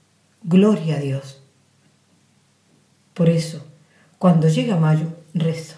Gloria 0.44 0.96
a 0.98 1.00
Dios. 1.00 1.42
Por 3.14 3.30
eso, 3.30 3.64
cuando 4.18 4.48
llega 4.48 4.76
mayo, 4.78 5.08
rezo. 5.34 5.76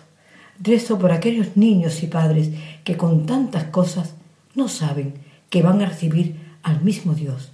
Rezo 0.59 0.97
por 0.97 1.11
aquellos 1.11 1.57
niños 1.57 2.03
y 2.03 2.07
padres 2.07 2.49
que 2.83 2.95
con 2.95 3.25
tantas 3.25 3.65
cosas 3.65 4.13
no 4.55 4.69
saben 4.69 5.15
que 5.49 5.61
van 5.61 5.81
a 5.81 5.87
recibir 5.87 6.39
al 6.61 6.81
mismo 6.81 7.13
Dios. 7.13 7.51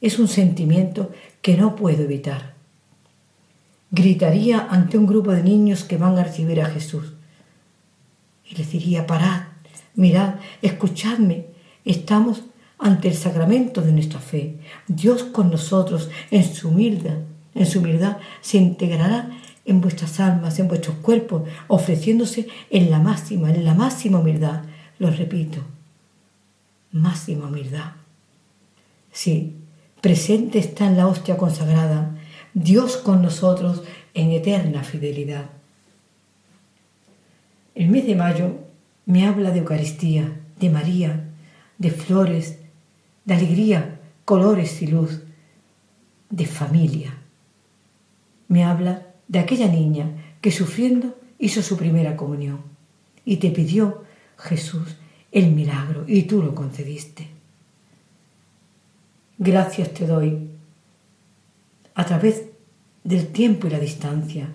Es 0.00 0.18
un 0.18 0.28
sentimiento 0.28 1.12
que 1.40 1.56
no 1.56 1.76
puedo 1.76 2.02
evitar. 2.02 2.54
Gritaría 3.90 4.66
ante 4.68 4.98
un 4.98 5.06
grupo 5.06 5.30
de 5.30 5.44
niños 5.44 5.84
que 5.84 5.96
van 5.96 6.18
a 6.18 6.24
recibir 6.24 6.60
a 6.60 6.66
Jesús. 6.66 7.12
Y 8.44 8.56
les 8.56 8.72
diría, 8.72 9.06
parad, 9.06 9.42
mirad, 9.94 10.34
escuchadme, 10.62 11.46
estamos 11.84 12.42
ante 12.78 13.08
el 13.08 13.14
sacramento 13.14 13.80
de 13.80 13.92
nuestra 13.92 14.20
fe. 14.20 14.56
Dios 14.86 15.24
con 15.24 15.50
nosotros 15.50 16.10
en 16.30 16.44
su 16.44 16.68
humildad, 16.68 17.18
en 17.54 17.66
su 17.66 17.80
humildad 17.80 18.18
se 18.40 18.58
integrará 18.58 19.30
en 19.64 19.80
vuestras 19.80 20.20
almas, 20.20 20.58
en 20.58 20.68
vuestros 20.68 20.96
cuerpos, 20.96 21.48
ofreciéndose 21.68 22.48
en 22.70 22.90
la 22.90 22.98
máxima, 22.98 23.50
en 23.50 23.64
la 23.64 23.74
máxima 23.74 24.18
humildad. 24.18 24.62
Lo 24.98 25.10
repito, 25.10 25.58
máxima 26.92 27.46
humildad. 27.46 27.92
Sí, 29.10 29.56
presente 30.00 30.58
está 30.58 30.86
en 30.86 30.96
la 30.96 31.06
hostia 31.06 31.36
consagrada, 31.36 32.16
Dios 32.52 32.96
con 32.96 33.22
nosotros 33.22 33.82
en 34.12 34.30
eterna 34.30 34.84
fidelidad. 34.84 35.46
El 37.74 37.88
mes 37.88 38.06
de 38.06 38.14
mayo 38.14 38.58
me 39.06 39.26
habla 39.26 39.50
de 39.50 39.60
Eucaristía, 39.60 40.40
de 40.60 40.70
María, 40.70 41.30
de 41.78 41.90
flores, 41.90 42.58
de 43.24 43.34
alegría, 43.34 44.00
colores 44.24 44.82
y 44.82 44.86
luz, 44.86 45.22
de 46.30 46.46
familia. 46.46 47.16
Me 48.48 48.64
habla 48.64 49.06
de 49.28 49.38
aquella 49.38 49.68
niña 49.68 50.10
que 50.40 50.50
sufriendo 50.50 51.18
hizo 51.38 51.62
su 51.62 51.76
primera 51.76 52.16
comunión 52.16 52.60
y 53.24 53.36
te 53.36 53.50
pidió, 53.50 54.04
Jesús, 54.36 54.96
el 55.32 55.50
milagro 55.52 56.04
y 56.06 56.22
tú 56.22 56.42
lo 56.42 56.54
concediste. 56.54 57.28
Gracias 59.38 59.92
te 59.92 60.06
doy 60.06 60.50
a 61.94 62.04
través 62.04 62.44
del 63.02 63.28
tiempo 63.28 63.66
y 63.66 63.70
la 63.70 63.78
distancia. 63.78 64.48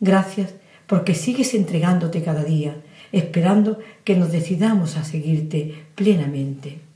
Gracias 0.00 0.54
porque 0.86 1.14
sigues 1.14 1.54
entregándote 1.54 2.22
cada 2.22 2.44
día, 2.44 2.76
esperando 3.12 3.78
que 4.04 4.16
nos 4.16 4.32
decidamos 4.32 4.96
a 4.96 5.04
seguirte 5.04 5.84
plenamente. 5.94 6.89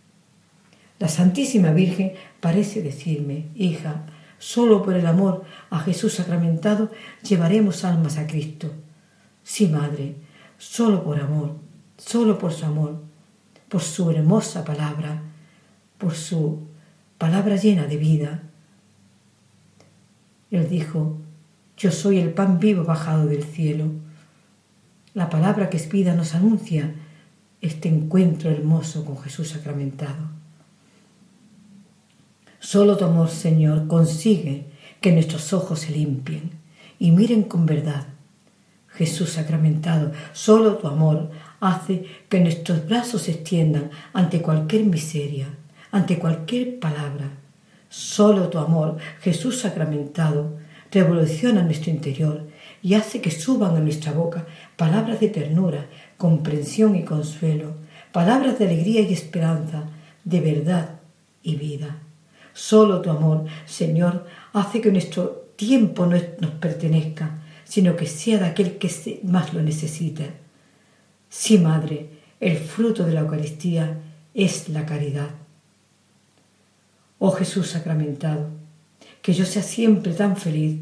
La 1.04 1.10
Santísima 1.10 1.70
Virgen 1.72 2.14
parece 2.40 2.80
decirme, 2.80 3.48
hija, 3.54 4.06
solo 4.38 4.82
por 4.82 4.94
el 4.94 5.06
amor 5.06 5.44
a 5.68 5.78
Jesús 5.80 6.14
sacramentado 6.14 6.90
llevaremos 7.22 7.84
almas 7.84 8.16
a 8.16 8.26
Cristo. 8.26 8.72
Sí, 9.42 9.68
Madre, 9.68 10.14
solo 10.56 11.04
por 11.04 11.20
amor, 11.20 11.56
solo 11.98 12.38
por 12.38 12.54
su 12.54 12.64
amor, 12.64 13.02
por 13.68 13.82
su 13.82 14.10
hermosa 14.12 14.64
palabra, 14.64 15.20
por 15.98 16.14
su 16.14 16.68
palabra 17.18 17.56
llena 17.56 17.84
de 17.84 17.98
vida. 17.98 18.42
Él 20.50 20.70
dijo, 20.70 21.18
yo 21.76 21.92
soy 21.92 22.18
el 22.18 22.32
pan 22.32 22.58
vivo 22.58 22.84
bajado 22.84 23.26
del 23.26 23.44
cielo. 23.44 23.90
La 25.12 25.28
palabra 25.28 25.68
que 25.68 25.76
es 25.76 25.86
vida 25.86 26.14
nos 26.14 26.34
anuncia 26.34 26.94
este 27.60 27.90
encuentro 27.90 28.50
hermoso 28.50 29.04
con 29.04 29.18
Jesús 29.18 29.50
sacramentado. 29.50 30.43
Solo 32.64 32.96
tu 32.96 33.04
amor, 33.04 33.28
Señor, 33.28 33.88
consigue 33.88 34.64
que 35.02 35.12
nuestros 35.12 35.52
ojos 35.52 35.80
se 35.80 35.92
limpien 35.92 36.52
y 36.98 37.10
miren 37.10 37.42
con 37.42 37.66
verdad. 37.66 38.06
Jesús 38.88 39.32
sacramentado, 39.32 40.12
solo 40.32 40.78
tu 40.78 40.88
amor 40.88 41.30
hace 41.60 42.06
que 42.30 42.40
nuestros 42.40 42.86
brazos 42.86 43.20
se 43.20 43.32
extiendan 43.32 43.90
ante 44.14 44.40
cualquier 44.40 44.84
miseria, 44.84 45.48
ante 45.90 46.18
cualquier 46.18 46.78
palabra. 46.80 47.32
Solo 47.90 48.48
tu 48.48 48.56
amor, 48.56 48.96
Jesús 49.20 49.58
sacramentado, 49.58 50.56
revoluciona 50.90 51.62
nuestro 51.62 51.90
interior 51.90 52.48
y 52.82 52.94
hace 52.94 53.20
que 53.20 53.30
suban 53.30 53.76
a 53.76 53.80
nuestra 53.80 54.12
boca 54.12 54.46
palabras 54.78 55.20
de 55.20 55.28
ternura, 55.28 55.84
comprensión 56.16 56.96
y 56.96 57.04
consuelo, 57.04 57.74
palabras 58.10 58.58
de 58.58 58.64
alegría 58.64 59.02
y 59.02 59.12
esperanza, 59.12 59.84
de 60.24 60.40
verdad 60.40 61.00
y 61.42 61.56
vida. 61.56 62.03
Solo 62.54 63.02
tu 63.02 63.10
amor, 63.10 63.44
Señor, 63.66 64.26
hace 64.52 64.80
que 64.80 64.90
nuestro 64.90 65.50
tiempo 65.56 66.06
no 66.06 66.16
nos 66.40 66.52
pertenezca, 66.52 67.42
sino 67.64 67.96
que 67.96 68.06
sea 68.06 68.38
de 68.38 68.46
aquel 68.46 68.78
que 68.78 69.20
más 69.24 69.52
lo 69.52 69.60
necesita. 69.60 70.24
Sí, 71.28 71.58
Madre, 71.58 72.08
el 72.40 72.56
fruto 72.56 73.04
de 73.04 73.12
la 73.12 73.20
Eucaristía 73.20 74.00
es 74.32 74.68
la 74.68 74.86
caridad. 74.86 75.30
Oh 77.18 77.32
Jesús 77.32 77.70
sacramentado, 77.70 78.50
que 79.20 79.32
yo 79.32 79.44
sea 79.44 79.62
siempre 79.62 80.12
tan 80.12 80.36
feliz 80.36 80.78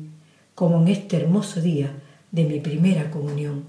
como 0.55 0.83
en 0.83 0.89
este 0.89 1.17
hermoso 1.17 1.61
día 1.61 1.91
de 2.31 2.45
mi 2.45 2.61
primera 2.61 3.11
comunión. 3.11 3.67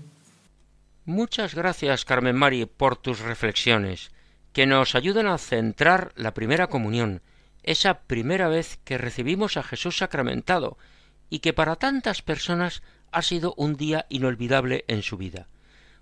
Muchas 1.05 1.53
gracias, 1.55 2.05
Carmen 2.05 2.35
Mari, 2.35 2.65
por 2.65 2.95
tus 2.95 3.19
reflexiones, 3.19 4.11
que 4.53 4.65
nos 4.65 4.95
ayudan 4.95 5.27
a 5.27 5.37
centrar 5.37 6.13
la 6.15 6.33
primera 6.33 6.67
comunión, 6.67 7.21
esa 7.63 8.01
primera 8.01 8.47
vez 8.47 8.79
que 8.83 8.97
recibimos 8.97 9.57
a 9.57 9.63
Jesús 9.63 9.97
sacramentado, 9.97 10.77
y 11.29 11.39
que 11.39 11.53
para 11.53 11.77
tantas 11.77 12.21
personas 12.21 12.83
ha 13.11 13.21
sido 13.21 13.53
un 13.57 13.75
día 13.75 14.05
inolvidable 14.09 14.85
en 14.87 15.01
su 15.01 15.17
vida. 15.17 15.47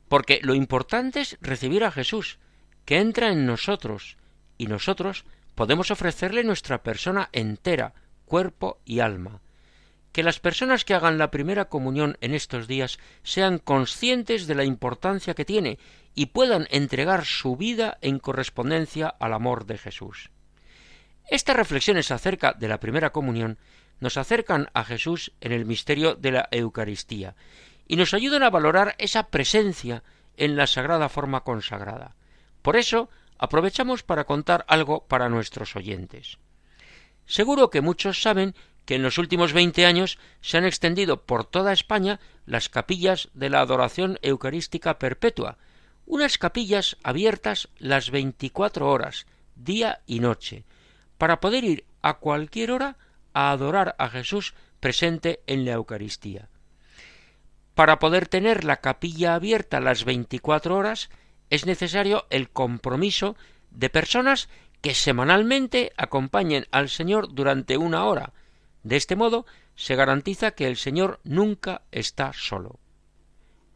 Porque 0.08 0.40
lo 0.44 0.56
importante 0.56 1.22
es 1.22 1.38
recibir 1.42 1.84
a 1.84 1.92
Jesús, 1.92 2.40
que 2.86 2.98
entra 2.98 3.32
en 3.32 3.46
nosotros, 3.46 4.18
y 4.58 4.68
nosotros 4.68 5.26
podemos 5.56 5.92
ofrecerle 5.92 6.44
nuestra 6.44 6.84
persona 6.84 7.30
entera, 7.32 7.94
cuerpo 8.26 8.80
y 8.86 9.00
alma. 9.00 9.42
Que 10.12 10.24
las 10.24 10.40
personas 10.40 10.84
que 10.84 10.94
hagan 10.94 11.18
la 11.18 11.32
primera 11.32 11.66
comunión 11.66 12.18
en 12.20 12.34
estos 12.34 12.68
días 12.68 13.00
sean 13.24 13.60
conscientes 13.60 14.48
de 14.48 14.56
la 14.56 14.66
importancia 14.66 15.34
que 15.34 15.46
tiene 15.46 15.80
y 16.14 16.28
puedan 16.28 16.68
entregar 16.72 17.26
su 17.26 17.56
vida 17.56 17.98
en 18.02 18.20
correspondencia 18.20 19.08
al 19.08 19.34
amor 19.34 19.66
de 19.66 19.78
Jesús. 19.78 20.30
Estas 21.32 21.56
reflexiones 21.56 22.12
acerca 22.12 22.52
de 22.52 22.68
la 22.68 22.82
primera 22.82 23.14
comunión 23.14 23.58
nos 24.02 24.18
acercan 24.18 24.70
a 24.74 24.84
Jesús 24.84 25.32
en 25.40 25.54
el 25.54 25.66
misterio 25.66 26.16
de 26.16 26.32
la 26.34 26.50
Eucaristía 26.52 27.36
y 27.88 27.96
nos 27.96 28.14
ayudan 28.14 28.44
a 28.44 28.50
valorar 28.50 28.96
esa 28.98 29.30
presencia 29.30 30.04
en 30.36 30.58
la 30.58 30.68
sagrada 30.68 31.08
forma 31.08 31.46
consagrada. 31.46 32.16
Por 32.62 32.76
eso, 32.76 33.10
aprovechamos 33.38 34.04
para 34.04 34.26
contar 34.26 34.66
algo 34.68 35.08
para 35.08 35.30
nuestros 35.30 35.78
oyentes. 35.78 36.38
Seguro 37.26 37.70
que 37.70 37.80
muchos 37.80 38.22
saben 38.22 38.54
que 38.84 38.96
en 38.96 39.04
los 39.04 39.18
últimos 39.18 39.54
veinte 39.54 39.86
años 39.86 40.20
se 40.42 40.58
han 40.58 40.66
extendido 40.66 41.24
por 41.24 41.46
toda 41.46 41.72
España 41.72 42.20
las 42.46 42.68
capillas 42.68 43.30
de 43.34 43.50
la 43.50 43.62
adoración 43.62 44.20
eucarística 44.22 45.00
perpetua, 45.00 45.58
unas 46.06 46.38
capillas 46.38 46.98
abiertas 47.04 47.70
las 47.78 48.12
veinticuatro 48.12 48.90
horas, 48.90 49.28
día 49.56 50.02
y 50.06 50.20
noche, 50.20 50.66
para 51.22 51.40
poder 51.40 51.64
ir 51.64 51.86
a 52.02 52.16
cualquier 52.16 52.72
hora 52.72 52.98
a 53.32 53.52
adorar 53.52 53.94
a 54.00 54.10
Jesús 54.10 54.56
presente 54.80 55.44
en 55.46 55.66
la 55.66 55.74
Eucaristía. 55.74 56.50
Para 57.76 58.00
poder 58.00 58.28
tener 58.28 58.64
la 58.64 58.78
capilla 58.78 59.36
abierta 59.36 59.80
las 59.80 60.04
veinticuatro 60.04 60.76
horas 60.76 61.12
es 61.52 61.68
necesario 61.68 62.26
el 62.32 62.50
compromiso 62.50 63.36
de 63.70 63.92
personas 63.92 64.50
que 64.82 64.96
semanalmente 64.96 65.94
acompañen 65.96 66.66
al 66.72 66.90
Señor 66.90 67.32
durante 67.36 67.78
una 67.78 68.06
hora. 68.06 68.34
De 68.82 68.96
este 68.96 69.16
modo 69.16 69.46
se 69.76 69.96
garantiza 69.96 70.56
que 70.56 70.66
el 70.66 70.76
Señor 70.76 71.20
nunca 71.24 71.84
está 71.92 72.34
solo. 72.34 72.80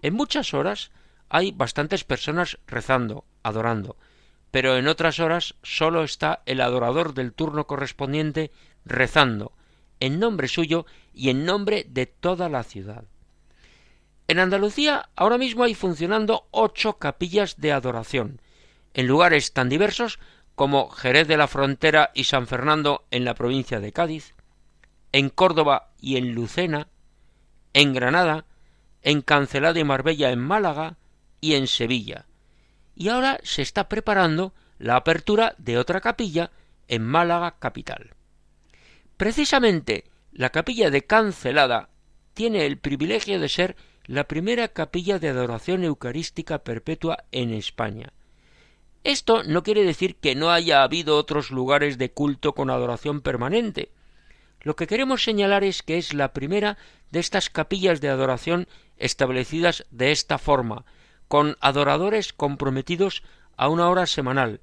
En 0.02 0.16
muchas 0.16 0.56
horas 0.56 0.90
hay 1.30 1.52
bastantes 1.52 2.06
personas 2.06 2.58
rezando, 2.66 3.24
adorando, 3.44 3.98
pero 4.52 4.78
en 4.78 4.88
otras 4.88 5.20
horas 5.20 5.56
solo 5.64 6.04
está 6.04 6.42
el 6.46 6.62
adorador 6.62 7.14
del 7.14 7.34
turno 7.34 7.68
correspondiente 7.68 8.52
rezando, 8.86 9.52
en 10.00 10.20
nombre 10.20 10.48
suyo 10.48 10.86
y 11.14 11.30
en 11.30 11.46
nombre 11.46 11.86
de 11.90 12.06
toda 12.06 12.50
la 12.50 12.64
ciudad. 12.64 13.06
En 14.28 14.40
Andalucía 14.40 15.10
ahora 15.16 15.38
mismo 15.38 15.64
hay 15.64 15.76
funcionando 15.76 16.48
ocho 16.52 16.94
capillas 16.98 17.58
de 17.58 17.72
adoración, 17.72 18.42
en 18.94 19.08
lugares 19.08 19.54
tan 19.54 19.70
diversos 19.70 20.20
como 20.56 20.90
Jerez 20.90 21.28
de 21.28 21.38
la 21.38 21.48
Frontera 21.48 22.12
y 22.14 22.24
San 22.24 22.48
Fernando 22.48 23.06
en 23.12 23.26
la 23.26 23.36
provincia 23.36 23.80
de 23.80 23.92
Cádiz, 23.92 24.34
en 25.12 25.30
Córdoba 25.30 25.92
y 26.00 26.18
en 26.18 26.34
Lucena, 26.34 26.88
en 27.74 27.94
Granada, 27.94 28.46
en 29.02 29.22
Cancelada 29.22 29.80
y 29.80 29.84
Marbella 29.84 30.32
en 30.32 30.40
Málaga 30.40 30.98
y 31.42 31.54
en 31.56 31.68
Sevilla. 31.68 32.26
Y 32.96 33.10
ahora 33.10 33.40
se 33.44 33.62
está 33.62 33.90
preparando 33.90 34.54
la 34.78 34.96
apertura 34.96 35.56
de 35.58 35.78
otra 35.78 36.02
capilla 36.02 36.52
en 36.88 37.04
Málaga 37.04 37.56
capital. 37.60 38.16
Precisamente 39.18 40.06
la 40.32 40.50
capilla 40.50 40.90
de 40.90 41.06
Cancelada 41.06 41.90
tiene 42.34 42.66
el 42.66 42.78
privilegio 42.78 43.40
de 43.40 43.50
ser 43.50 43.76
la 44.06 44.28
primera 44.28 44.68
capilla 44.68 45.20
de 45.20 45.30
adoración 45.30 45.84
eucarística 45.84 46.60
perpetua 46.60 47.24
en 47.32 47.54
España. 47.54 48.14
Esto 49.04 49.44
no 49.44 49.64
quiere 49.64 49.84
decir 49.84 50.16
que 50.18 50.36
no 50.36 50.52
haya 50.52 50.84
habido 50.84 51.18
otros 51.18 51.52
lugares 51.52 51.98
de 51.98 52.12
culto 52.12 52.54
con 52.54 52.70
adoración 52.70 53.22
permanente. 53.22 53.92
Lo 54.62 54.76
que 54.76 54.88
queremos 54.88 55.24
señalar 55.24 55.64
es 55.64 55.84
que 55.84 55.98
es 55.98 56.14
la 56.14 56.34
primera 56.34 56.78
de 57.12 57.20
estas 57.20 57.50
capillas 57.50 58.02
de 58.02 58.10
adoración 58.10 58.68
establecidas 58.98 59.86
de 59.92 60.12
esta 60.12 60.38
forma, 60.38 60.86
con 61.28 61.58
adoradores 61.62 62.34
comprometidos 62.34 63.24
a 63.58 63.70
una 63.70 63.90
hora 63.90 64.06
semanal, 64.06 64.62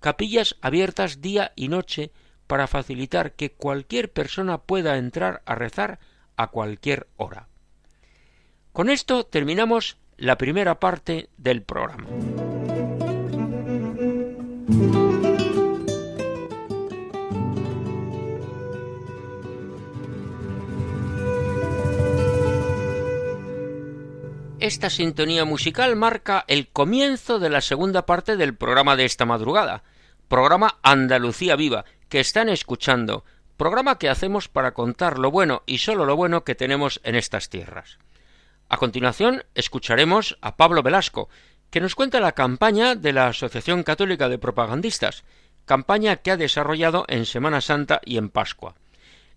capillas 0.00 0.56
abiertas 0.60 1.20
día 1.20 1.52
y 1.56 1.68
noche 1.68 2.10
para 2.46 2.66
facilitar 2.66 3.32
que 3.32 3.52
cualquier 3.52 4.12
persona 4.12 4.58
pueda 4.58 4.98
entrar 4.98 5.42
a 5.46 5.54
rezar 5.54 5.98
a 6.36 6.48
cualquier 6.48 7.06
hora. 7.16 7.48
Con 8.72 8.90
esto 8.90 9.24
terminamos 9.24 9.96
la 10.16 10.36
primera 10.36 10.80
parte 10.80 11.28
del 11.36 11.62
programa. 11.62 12.06
Esta 24.64 24.88
sintonía 24.88 25.44
musical 25.44 25.94
marca 25.94 26.42
el 26.48 26.68
comienzo 26.68 27.38
de 27.38 27.50
la 27.50 27.60
segunda 27.60 28.06
parte 28.06 28.38
del 28.38 28.54
programa 28.54 28.96
de 28.96 29.04
esta 29.04 29.26
madrugada, 29.26 29.82
programa 30.26 30.78
Andalucía 30.82 31.54
Viva, 31.54 31.84
que 32.08 32.18
están 32.18 32.48
escuchando, 32.48 33.26
programa 33.58 33.98
que 33.98 34.08
hacemos 34.08 34.48
para 34.48 34.72
contar 34.72 35.18
lo 35.18 35.30
bueno 35.30 35.64
y 35.66 35.76
sólo 35.76 36.06
lo 36.06 36.16
bueno 36.16 36.44
que 36.44 36.54
tenemos 36.54 37.02
en 37.04 37.14
estas 37.14 37.50
tierras. 37.50 37.98
A 38.70 38.78
continuación 38.78 39.44
escucharemos 39.54 40.38
a 40.40 40.56
Pablo 40.56 40.82
Velasco, 40.82 41.28
que 41.68 41.82
nos 41.82 41.94
cuenta 41.94 42.18
la 42.18 42.32
campaña 42.32 42.94
de 42.94 43.12
la 43.12 43.26
Asociación 43.26 43.82
Católica 43.82 44.30
de 44.30 44.38
Propagandistas, 44.38 45.24
campaña 45.66 46.16
que 46.16 46.30
ha 46.30 46.38
desarrollado 46.38 47.04
en 47.08 47.26
Semana 47.26 47.60
Santa 47.60 48.00
y 48.02 48.16
en 48.16 48.30
Pascua. 48.30 48.76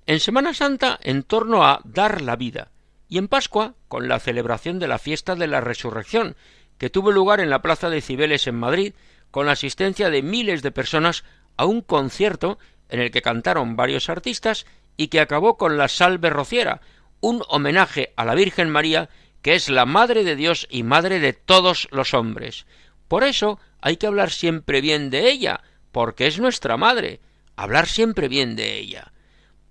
En 0.06 0.22
Semana 0.22 0.54
Santa 0.54 0.98
en 1.04 1.24
torno 1.24 1.66
a 1.66 1.82
dar 1.84 2.22
la 2.22 2.38
vida, 2.38 2.72
y 3.10 3.17
en 3.17 3.28
Pascua 3.28 3.76
con 3.88 4.08
la 4.08 4.20
celebración 4.20 4.80
de 4.80 4.88
la 4.88 5.00
fiesta 5.00 5.36
de 5.36 5.48
la 5.48 5.62
Resurrección, 5.62 6.36
que 6.78 6.89
tuvo 6.89 7.12
lugar 7.12 7.39
en 7.39 7.50
la 7.50 7.62
Plaza 7.62 7.89
de 7.89 8.02
Cibeles 8.02 8.48
en 8.48 8.56
Madrid, 8.56 8.93
con 9.32 9.46
la 9.46 9.54
asistencia 9.54 10.10
de 10.10 10.22
miles 10.22 10.62
de 10.62 10.72
personas 10.72 11.24
a 11.58 11.65
un 11.65 11.82
concierto 11.82 12.60
en 12.89 13.00
el 13.00 13.12
que 13.12 13.22
cantaron 13.22 13.76
varios 13.76 14.10
artistas 14.10 14.65
y 14.96 15.08
que 15.08 15.20
acabó 15.20 15.58
con 15.58 15.78
la 15.78 15.88
Salve 15.88 16.30
Rociera, 16.30 16.82
un 17.20 17.43
homenaje 17.50 18.13
a 18.15 18.26
la 18.26 18.36
Virgen 18.36 18.70
María, 18.70 19.10
que 19.41 19.56
es 19.56 19.70
la 19.70 19.86
Madre 19.86 20.24
de 20.24 20.36
Dios 20.36 20.67
y 20.70 20.84
Madre 20.84 21.20
de 21.20 21.34
todos 21.34 21.88
los 21.91 22.13
hombres. 22.13 22.65
Por 23.08 23.24
eso 23.24 23.60
hay 23.82 23.98
que 23.98 24.08
hablar 24.08 24.32
siempre 24.32 24.82
bien 24.82 25.10
de 25.10 25.30
ella, 25.30 25.62
porque 25.91 26.28
es 26.28 26.39
nuestra 26.39 26.78
Madre, 26.78 27.20
hablar 27.56 27.88
siempre 27.88 28.28
bien 28.28 28.56
de 28.56 28.78
ella. 28.78 29.13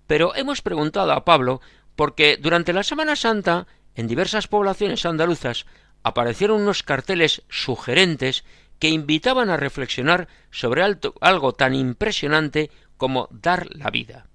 Pero 0.07 0.35
hemos 0.35 0.63
preguntado 0.63 1.13
a 1.13 1.25
Pablo 1.25 1.61
porque 1.97 2.37
durante 2.37 2.73
la 2.73 2.83
Semana 2.83 3.17
Santa, 3.17 3.67
en 3.95 4.07
diversas 4.07 4.47
poblaciones 4.47 5.05
andaluzas, 5.07 5.67
aparecieron 6.03 6.61
unos 6.61 6.83
carteles 6.83 7.43
sugerentes 7.49 8.45
que 8.79 8.91
invitaban 8.91 9.49
a 9.51 9.57
reflexionar 9.57 10.29
sobre 10.51 10.85
algo 11.21 11.53
tan 11.53 11.75
impresionante 11.75 12.71
como 12.97 13.29
dar 13.33 13.75
la 13.75 13.91
vida. 13.91 14.27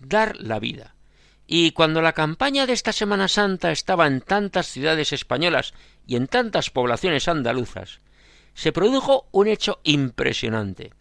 Dar 0.00 0.36
la 0.36 0.58
vida. 0.58 0.96
Y 1.46 1.72
cuando 1.72 2.02
la 2.02 2.12
campaña 2.12 2.66
de 2.66 2.72
esta 2.72 2.92
Semana 2.92 3.28
Santa 3.28 3.70
estaba 3.70 4.06
en 4.06 4.20
tantas 4.20 4.66
ciudades 4.66 5.12
españolas 5.12 5.74
y 6.06 6.16
en 6.16 6.26
tantas 6.26 6.70
poblaciones 6.70 7.28
andaluzas, 7.28 8.00
se 8.54 8.72
produjo 8.72 9.28
un 9.30 9.46
hecho 9.48 9.80
impresionante. 9.84 10.92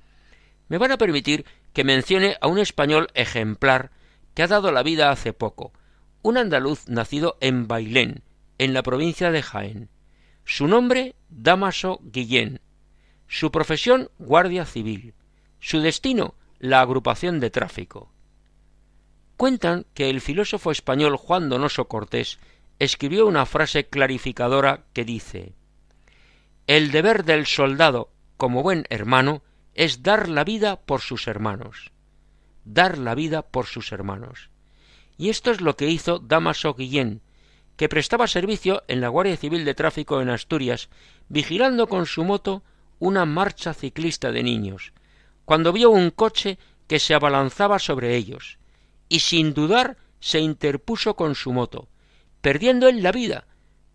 Me 0.68 0.78
van 0.78 0.92
a 0.92 0.98
permitir 0.98 1.46
que 1.74 1.84
mencione 1.84 2.38
a 2.42 2.48
un 2.48 2.60
español 2.60 3.08
ejemplar 3.14 3.92
que 4.34 4.44
ha 4.44 4.48
dado 4.48 4.72
la 4.72 4.84
vida 4.84 5.12
hace 5.12 5.34
poco, 5.34 5.74
un 6.22 6.38
andaluz 6.38 6.88
nacido 6.88 7.38
en 7.42 7.68
Bailén, 7.68 8.24
en 8.58 8.74
la 8.74 8.84
provincia 8.84 9.32
de 9.32 9.42
Jaén. 9.42 9.90
Su 10.46 10.68
nombre, 10.68 11.16
Damaso 11.30 12.00
Guillén. 12.04 12.62
Su 13.28 13.52
profesión, 13.52 14.10
guardia 14.20 14.66
civil. 14.66 15.14
Su 15.60 15.80
destino, 15.80 16.36
la 16.60 16.82
agrupación 16.82 17.40
de 17.40 17.50
tráfico. 17.50 18.12
Cuentan 19.38 19.86
que 19.94 20.10
el 20.10 20.22
filósofo 20.22 20.72
español 20.72 21.18
Juan 21.18 21.50
Donoso 21.50 21.88
Cortés 21.88 22.38
escribió 22.78 23.26
una 23.26 23.46
frase 23.46 23.88
clarificadora 23.88 24.84
que 24.94 25.06
dice 25.06 25.54
El 26.68 26.92
deber 26.92 27.26
del 27.26 27.48
soldado, 27.48 28.12
como 28.38 28.62
buen 28.62 28.86
hermano, 28.90 29.42
es 29.74 30.04
dar 30.04 30.30
la 30.30 30.44
vida 30.44 30.82
por 30.82 31.02
sus 31.02 31.28
hermanos. 31.28 31.92
Dar 32.66 32.98
la 32.98 33.16
vida 33.16 33.42
por 33.42 33.66
sus 33.66 33.92
hermanos. 33.92 34.50
Y 35.18 35.30
esto 35.30 35.52
es 35.52 35.62
lo 35.62 35.76
que 35.76 35.90
hizo 35.90 36.20
Damaso 36.20 36.74
Guillén, 36.74 37.22
que 37.76 37.90
prestaba 37.90 38.28
servicio 38.28 38.84
en 38.88 39.02
la 39.02 39.08
Guardia 39.08 39.38
Civil 39.38 39.66
de 39.66 39.74
Tráfico 39.74 40.22
en 40.22 40.30
Asturias, 40.30 40.90
vigilando 41.30 41.88
con 41.88 42.06
su 42.06 42.24
moto 42.24 42.64
una 43.00 43.26
marcha 43.26 43.74
ciclista 43.74 44.32
de 44.32 44.44
niños, 44.44 44.94
cuando 45.46 45.74
vio 45.74 45.90
un 45.90 46.12
coche 46.12 46.60
que 46.88 47.00
se 47.00 47.14
abalanzaba 47.14 47.80
sobre 47.80 48.16
ellos, 48.16 48.60
y 49.10 49.20
sin 49.20 49.54
dudar 49.54 49.98
se 50.20 50.40
interpuso 50.40 51.16
con 51.16 51.36
su 51.36 51.52
moto, 51.52 51.88
perdiendo 52.42 52.88
él 52.88 53.02
la 53.02 53.12
vida, 53.12 53.48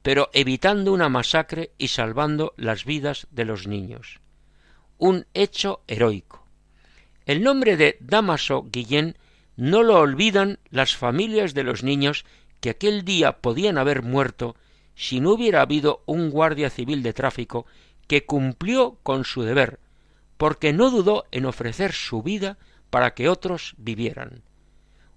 pero 0.02 0.31
evitando 0.33 0.92
una 0.92 1.09
masacre 1.09 1.72
y 1.79 1.88
salvando 1.88 2.55
las 2.57 2.85
vidas 2.85 3.26
de 3.31 3.44
los 3.44 3.66
niños. 3.66 4.20
Un 4.98 5.26
hecho 5.35 5.83
heroico. 5.87 6.45
El 7.26 7.42
nombre 7.42 7.76
de 7.76 7.98
Damaso 8.00 8.66
Guillén 8.72 9.18
no 9.56 9.82
lo 9.82 9.98
olvidan 9.98 10.58
las 10.70 10.96
familias 10.96 11.52
de 11.52 11.64
los 11.64 11.82
niños 11.82 12.24
que 12.60 12.70
aquel 12.70 13.04
día 13.04 13.38
podían 13.42 13.76
haber 13.76 14.02
muerto 14.02 14.56
si 14.94 15.20
no 15.20 15.32
hubiera 15.32 15.60
habido 15.60 16.02
un 16.06 16.30
guardia 16.30 16.70
civil 16.70 17.02
de 17.02 17.12
tráfico 17.12 17.66
que 18.08 18.24
cumplió 18.24 18.96
con 19.02 19.24
su 19.24 19.42
deber, 19.42 19.78
porque 20.38 20.72
no 20.72 20.90
dudó 20.90 21.26
en 21.32 21.44
ofrecer 21.44 21.92
su 21.92 22.22
vida 22.22 22.56
para 22.88 23.12
que 23.12 23.28
otros 23.28 23.74
vivieran 23.76 24.42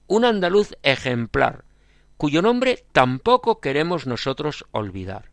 un 0.09 0.25
andaluz 0.25 0.75
ejemplar, 0.81 1.63
cuyo 2.17 2.41
nombre 2.41 2.83
tampoco 2.91 3.61
queremos 3.61 4.07
nosotros 4.07 4.65
olvidar. 4.71 5.29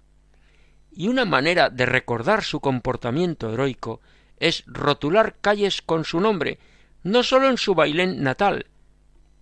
Y 0.93 1.09
una 1.09 1.25
manera 1.25 1.71
de 1.71 1.87
recordar 1.87 2.45
su 2.45 2.61
comportamiento 2.61 3.53
heroico 3.53 4.01
es 4.39 4.65
rotular 4.67 5.37
calles 5.41 5.83
con 5.83 6.05
su 6.05 6.21
nombre, 6.21 6.59
no 7.03 7.23
sólo 7.23 7.49
en 7.49 7.59
su 7.59 7.75
Bailén 7.75 8.23
natal, 8.23 8.67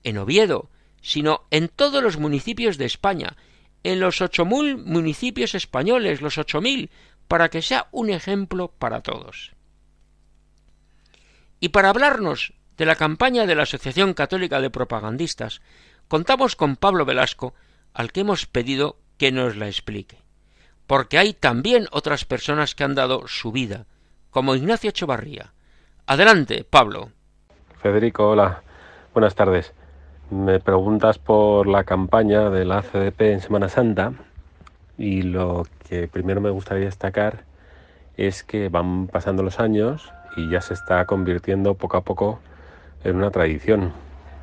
en 0.02 0.18
Oviedo, 0.18 0.70
sino 1.00 1.46
en 1.50 1.68
todos 1.68 2.02
los 2.02 2.18
municipios 2.18 2.78
de 2.78 2.86
España, 2.86 3.36
en 3.82 4.00
los 4.00 4.20
ocho 4.20 4.44
mil 4.44 4.78
municipios 4.78 5.54
españoles, 5.54 6.20
los 6.20 6.38
ocho 6.38 6.60
mil, 6.60 6.90
para 7.28 7.48
que 7.50 7.62
sea 7.62 7.88
un 7.90 8.10
ejemplo 8.10 8.72
para 8.78 9.02
todos. 9.02 9.52
Y 11.60 11.70
para 11.70 11.90
hablarnos 11.90 12.52
de 12.76 12.86
la 12.86 12.96
campaña 12.96 13.46
de 13.46 13.54
la 13.54 13.62
Asociación 13.62 14.14
Católica 14.14 14.60
de 14.60 14.70
Propagandistas, 14.70 15.62
contamos 16.08 16.56
con 16.56 16.76
Pablo 16.76 17.04
Velasco, 17.04 17.54
al 17.92 18.12
que 18.12 18.20
hemos 18.20 18.46
pedido 18.46 18.98
que 19.16 19.32
nos 19.32 19.56
la 19.56 19.68
explique. 19.68 20.18
Porque 20.86 21.18
hay 21.18 21.32
también 21.32 21.86
otras 21.92 22.24
personas 22.24 22.74
que 22.74 22.84
han 22.84 22.94
dado 22.94 23.26
su 23.28 23.52
vida, 23.52 23.86
como 24.34 24.56
Ignacio 24.56 24.90
Echevarría. 24.90 25.52
Adelante, 26.06 26.66
Pablo. 26.68 27.10
Federico, 27.80 28.30
hola. 28.30 28.62
Buenas 29.12 29.36
tardes. 29.36 29.72
Me 30.28 30.58
preguntas 30.58 31.18
por 31.20 31.68
la 31.68 31.84
campaña 31.84 32.50
de 32.50 32.64
la 32.64 32.82
CDP 32.82 33.20
en 33.20 33.40
Semana 33.40 33.68
Santa 33.68 34.12
y 34.98 35.22
lo 35.22 35.68
que 35.88 36.08
primero 36.08 36.40
me 36.40 36.50
gustaría 36.50 36.86
destacar 36.86 37.44
es 38.16 38.42
que 38.42 38.68
van 38.70 39.06
pasando 39.06 39.44
los 39.44 39.60
años 39.60 40.12
y 40.36 40.50
ya 40.50 40.60
se 40.60 40.74
está 40.74 41.04
convirtiendo 41.04 41.74
poco 41.74 41.96
a 41.96 42.00
poco 42.00 42.40
en 43.04 43.14
una 43.14 43.30
tradición. 43.30 43.92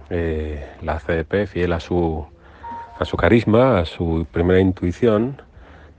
eh, 0.10 0.66
la 0.82 1.00
CDP, 1.00 1.48
fiel 1.48 1.74
a 1.74 1.82
su, 1.82 2.26
a 2.98 3.04
su 3.04 3.18
carisma, 3.18 3.80
a 3.80 3.86
su 3.86 4.26
primera 4.32 4.62
intuición 4.62 5.42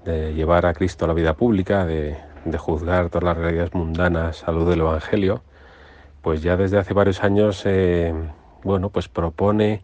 de 0.07 0.33
llevar 0.33 0.64
a 0.64 0.72
Cristo 0.72 1.05
a 1.05 1.09
la 1.09 1.14
vida 1.14 1.35
pública, 1.35 1.85
de, 1.85 2.16
de 2.44 2.59
juzgar 2.59 3.09
todas 3.09 3.24
las 3.24 3.37
realidades 3.37 3.74
mundanas 3.74 4.46
a 4.46 4.52
luz 4.52 4.68
del 4.68 4.81
Evangelio, 4.81 5.42
pues 6.22 6.42
ya 6.42 6.57
desde 6.57 6.78
hace 6.78 6.94
varios 6.94 7.22
años, 7.22 7.62
eh, 7.66 8.14
bueno, 8.62 8.90
pues 8.90 9.09
propone 9.09 9.83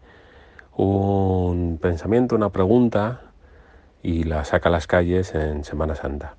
un 0.75 1.77
pensamiento, 1.81 2.35
una 2.35 2.49
pregunta 2.49 3.21
y 4.01 4.23
la 4.23 4.45
saca 4.45 4.69
a 4.69 4.71
las 4.71 4.87
calles 4.87 5.35
en 5.35 5.63
Semana 5.63 5.95
Santa. 5.95 6.35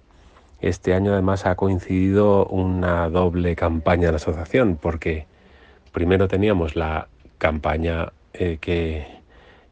Este 0.60 0.94
año 0.94 1.12
además 1.12 1.46
ha 1.46 1.54
coincidido 1.54 2.46
una 2.46 3.08
doble 3.08 3.56
campaña 3.56 4.06
de 4.06 4.12
la 4.12 4.16
asociación, 4.16 4.78
porque 4.80 5.26
primero 5.92 6.28
teníamos 6.28 6.76
la 6.76 7.08
campaña 7.38 8.12
eh, 8.34 8.58
que, 8.60 9.06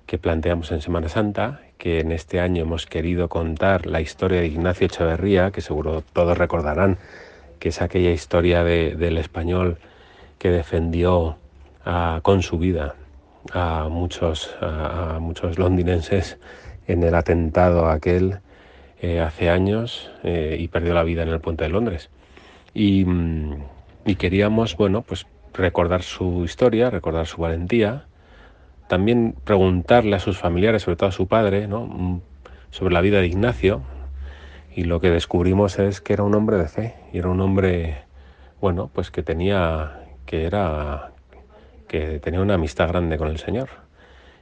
que 0.07 0.19
planteamos 0.19 0.71
en 0.73 0.81
Semana 0.81 1.09
Santa, 1.09 1.61
que 1.79 2.01
en 2.01 2.13
este 2.13 2.41
año 2.41 2.63
hemos 2.63 2.87
querido 2.87 3.29
contar 3.29 3.87
la 3.87 4.01
historia 4.01 4.41
de 4.41 4.49
Ignacio 4.49 4.87
Echeverría, 4.87 5.53
que 5.53 5.61
seguro 5.61 6.03
todos 6.13 6.37
recordarán 6.37 6.99
que 7.59 7.71
es 7.71 7.83
aquella 7.83 8.11
historia 8.11 8.63
del 8.65 9.19
español 9.19 9.79
que 10.39 10.51
defendió 10.51 11.37
con 12.23 12.43
su 12.43 12.59
vida 12.59 12.95
a 13.53 13.89
muchos, 13.89 14.57
londinenses 15.57 16.39
en 16.87 17.03
el 17.03 17.15
atentado 17.15 17.89
aquel 17.89 18.41
eh, 19.01 19.21
hace 19.21 19.49
años 19.51 20.11
eh, 20.23 20.57
y 20.59 20.69
perdió 20.69 20.95
la 20.95 21.03
vida 21.03 21.23
en 21.23 21.29
el 21.29 21.41
puente 21.41 21.65
de 21.65 21.71
Londres. 21.71 22.11
Y, 22.75 23.07
y, 24.05 24.17
queríamos, 24.17 24.77
bueno, 24.77 25.03
pues 25.03 25.27
recordar 25.55 26.03
su 26.03 26.45
historia, 26.45 26.91
recordar 26.91 27.27
su 27.27 27.41
valentía, 27.41 28.08
también 28.89 29.35
preguntarle 29.45 30.17
a 30.17 30.21
sus 30.21 30.39
familiares, 30.39 30.83
sobre 30.83 30.97
todo 30.97 31.09
a 31.09 31.13
su 31.13 31.29
padre. 31.29 31.69
Mm, 31.69 32.21
sobre 32.71 32.95
la 32.95 33.01
vida 33.01 33.21
de 33.21 33.27
Ignacio. 33.27 33.83
Y 34.75 34.85
lo 34.85 35.01
que 35.01 35.11
descubrimos 35.11 35.79
es 35.79 36.01
que 36.01 36.13
era 36.13 36.23
un 36.23 36.35
hombre 36.35 36.57
de 36.57 36.69
fe 36.69 36.95
y 37.13 37.19
era 37.19 37.29
un 37.29 37.41
hombre, 37.41 38.05
bueno, 38.61 38.91
pues 38.93 39.11
que 39.11 39.23
tenía, 39.23 40.05
que 40.25 40.45
era, 40.45 41.11
que 41.89 42.21
tenía 42.21 42.41
una 42.41 42.55
amistad 42.55 42.89
grande 42.89 43.19
con 43.19 43.29
el 43.29 43.39
Señor. 43.39 43.69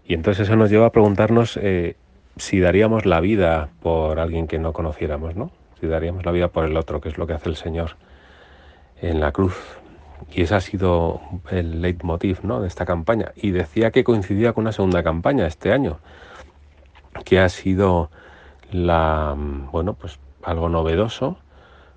Y 0.06 0.14
entonces 0.14 0.46
eso 0.46 0.56
nos 0.56 0.70
lleva 0.70 0.86
a 0.86 0.92
preguntarnos 0.92 1.58
eh, 1.62 1.96
si 2.36 2.60
daríamos 2.60 3.06
la 3.06 3.20
vida 3.20 3.70
por 3.80 4.20
alguien 4.20 4.46
que 4.46 4.58
no 4.58 4.72
conociéramos, 4.72 5.36
¿no? 5.36 5.50
Si 5.80 5.86
daríamos 5.86 6.24
la 6.26 6.32
vida 6.32 6.48
por 6.48 6.64
el 6.64 6.76
otro, 6.76 7.00
que 7.00 7.08
es 7.08 7.18
lo 7.18 7.26
que 7.26 7.32
hace 7.32 7.48
el 7.48 7.56
Señor 7.56 7.96
en 9.00 9.20
la 9.20 9.32
cruz. 9.32 9.56
Y 10.30 10.42
ese 10.42 10.54
ha 10.54 10.60
sido 10.60 11.20
el 11.50 11.80
leitmotiv 11.82 12.40
¿no? 12.42 12.60
de 12.60 12.68
esta 12.68 12.86
campaña. 12.86 13.32
Y 13.36 13.50
decía 13.50 13.90
que 13.90 14.04
coincidía 14.04 14.52
con 14.52 14.62
una 14.62 14.72
segunda 14.72 15.02
campaña 15.02 15.46
este 15.46 15.72
año, 15.72 15.98
que 17.24 17.40
ha 17.40 17.48
sido 17.48 18.10
la 18.70 19.34
bueno, 19.36 19.94
pues 19.94 20.18
algo 20.42 20.68
novedoso, 20.68 21.38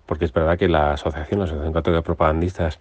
porque 0.05 0.25
es 0.25 0.33
verdad 0.33 0.57
que 0.57 0.67
la 0.67 0.93
asociación, 0.93 1.39
la 1.39 1.45
Asociación 1.45 1.73
Católica 1.73 1.99
de 1.99 2.03
Propagandistas, 2.03 2.79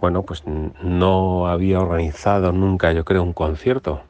bueno, 0.00 0.22
pues 0.22 0.44
no 0.46 1.46
había 1.46 1.80
organizado 1.80 2.52
nunca, 2.52 2.92
yo 2.92 3.04
creo, 3.04 3.22
un 3.22 3.32
concierto. 3.32 4.02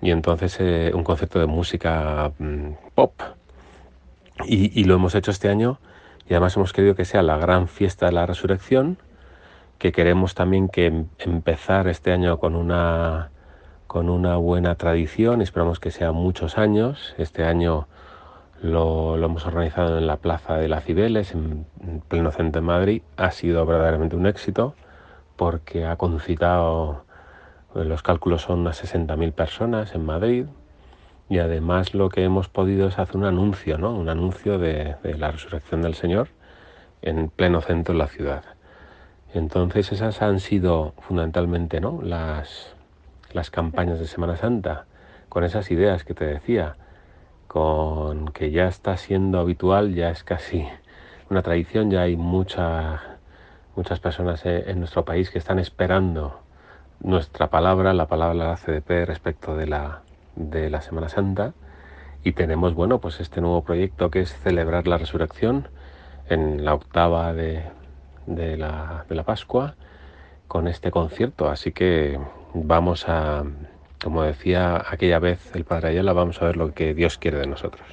Y 0.00 0.10
entonces 0.10 0.56
eh, 0.60 0.92
un 0.94 1.02
concierto 1.02 1.40
de 1.40 1.46
música 1.46 2.32
mm, 2.38 2.70
pop. 2.94 3.12
Y 4.46 4.84
lo 4.84 4.94
hemos 4.94 5.16
hecho 5.16 5.32
este 5.32 5.48
año 5.48 5.80
y 6.28 6.34
además 6.34 6.56
hemos 6.56 6.72
querido 6.72 6.94
que 6.94 7.04
sea 7.04 7.22
la 7.22 7.38
gran 7.38 7.68
fiesta 7.68 8.06
de 8.06 8.12
la 8.12 8.26
resurrección 8.26 8.98
que 9.78 9.92
queremos 9.92 10.34
también 10.34 10.68
que 10.68 10.86
em, 10.86 11.06
empezar 11.18 11.88
este 11.88 12.12
año 12.12 12.38
con 12.38 12.56
una 12.56 13.30
con 13.88 14.10
una 14.10 14.36
buena 14.36 14.74
tradición, 14.76 15.40
esperamos 15.40 15.80
que 15.80 15.90
sea 15.90 16.12
muchos 16.12 16.58
años. 16.58 17.14
Este 17.16 17.44
año 17.44 17.88
lo, 18.62 19.16
hemos 19.16 19.46
organizado 19.46 19.98
en 19.98 20.06
la 20.06 20.18
Plaza 20.18 20.56
de 20.58 20.68
las 20.68 20.84
Cibeles, 20.84 21.32
en, 21.32 21.66
pleno 22.06 22.30
centro 22.30 22.60
de 22.60 22.66
Madrid. 22.66 23.02
Ha 23.16 23.30
sido 23.30 23.64
verdaderamente 23.64 24.14
un 24.14 24.26
éxito 24.26 24.74
porque 25.36 25.86
ha 25.86 25.96
concitado, 25.96 27.06
los 27.74 28.02
cálculos 28.02 28.42
son 28.42 28.60
unas 28.60 28.82
60.000 28.84 29.32
personas 29.32 29.94
en 29.94 30.04
Madrid 30.04 30.46
y 31.30 31.38
además 31.38 31.94
lo 31.94 32.10
que 32.10 32.24
hemos 32.24 32.48
podido 32.48 32.88
es 32.88 32.98
hacer 32.98 33.16
un 33.16 33.24
anuncio, 33.24 33.78
¿no? 33.78 33.94
un 33.94 34.10
anuncio 34.10 34.58
de 34.58 34.96
la 35.02 35.30
resurrección 35.30 35.80
del 35.80 35.94
Señor 35.94 36.28
en 37.00 37.30
pleno 37.30 37.62
centro 37.62 37.94
de 37.94 37.98
la 37.98 38.08
ciudad. 38.08 38.57
Entonces 39.34 39.92
esas 39.92 40.22
han 40.22 40.40
sido 40.40 40.94
fundamentalmente 41.00 41.80
¿no? 41.80 42.00
las, 42.02 42.74
las 43.32 43.50
campañas 43.50 43.98
de 43.98 44.06
Semana 44.06 44.36
Santa, 44.36 44.86
con 45.28 45.44
esas 45.44 45.70
ideas 45.70 46.04
que 46.04 46.14
te 46.14 46.24
decía, 46.24 46.76
con 47.46 48.28
que 48.28 48.50
ya 48.50 48.66
está 48.66 48.96
siendo 48.96 49.38
habitual, 49.38 49.94
ya 49.94 50.10
es 50.10 50.24
casi 50.24 50.66
una 51.30 51.42
tradición, 51.42 51.90
ya 51.90 52.02
hay 52.02 52.16
muchas 52.16 53.00
muchas 53.78 54.00
personas 54.00 54.44
en 54.44 54.80
nuestro 54.80 55.04
país 55.04 55.30
que 55.30 55.38
están 55.38 55.60
esperando 55.60 56.40
nuestra 56.98 57.48
palabra, 57.48 57.92
la 57.94 58.08
palabra 58.08 58.34
de 58.34 58.50
la 58.50 58.56
CDP 58.56 59.06
respecto 59.06 59.54
de 59.54 59.68
la, 59.68 60.02
de 60.34 60.68
la 60.68 60.80
Semana 60.80 61.08
Santa. 61.08 61.52
Y 62.24 62.32
tenemos, 62.32 62.74
bueno, 62.74 62.98
pues 62.98 63.20
este 63.20 63.40
nuevo 63.40 63.62
proyecto 63.62 64.10
que 64.10 64.20
es 64.22 64.36
celebrar 64.40 64.88
la 64.88 64.98
resurrección 64.98 65.68
en 66.28 66.64
la 66.64 66.74
octava 66.74 67.32
de, 67.32 67.62
de 68.28 68.56
la, 68.56 69.04
de 69.08 69.14
la 69.14 69.24
Pascua 69.24 69.74
con 70.46 70.68
este 70.68 70.90
concierto. 70.90 71.48
Así 71.48 71.72
que 71.72 72.18
vamos 72.54 73.08
a, 73.08 73.44
como 74.02 74.22
decía 74.22 74.84
aquella 74.88 75.18
vez 75.18 75.54
el 75.54 75.64
Padre 75.64 75.90
Ayala, 75.90 76.12
vamos 76.12 76.40
a 76.40 76.46
ver 76.46 76.56
lo 76.56 76.72
que 76.72 76.94
Dios 76.94 77.18
quiere 77.18 77.38
de 77.38 77.46
nosotros. 77.46 77.86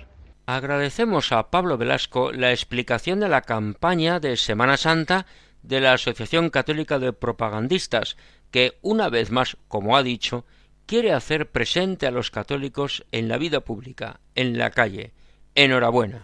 Agradecemos 0.47 1.31
a 1.31 1.49
Pablo 1.49 1.77
Velasco 1.77 2.31
la 2.31 2.51
explicación 2.51 3.19
de 3.19 3.29
la 3.29 3.41
campaña 3.41 4.19
de 4.19 4.37
Semana 4.37 4.77
Santa 4.77 5.25
de 5.63 5.81
la 5.81 5.93
Asociación 5.93 6.51
Católica 6.51 6.99
de 6.99 7.13
Propagandistas, 7.13 8.15
que 8.51 8.77
una 8.83 9.09
vez 9.09 9.31
más, 9.31 9.57
como 9.67 9.97
ha 9.97 10.03
dicho, 10.03 10.45
quiere 10.85 11.13
hacer 11.13 11.49
presente 11.49 12.05
a 12.05 12.11
los 12.11 12.29
católicos 12.29 13.05
en 13.11 13.27
la 13.27 13.39
vida 13.39 13.61
pública, 13.61 14.19
en 14.35 14.57
la 14.59 14.69
calle. 14.69 15.13
Enhorabuena. 15.55 16.21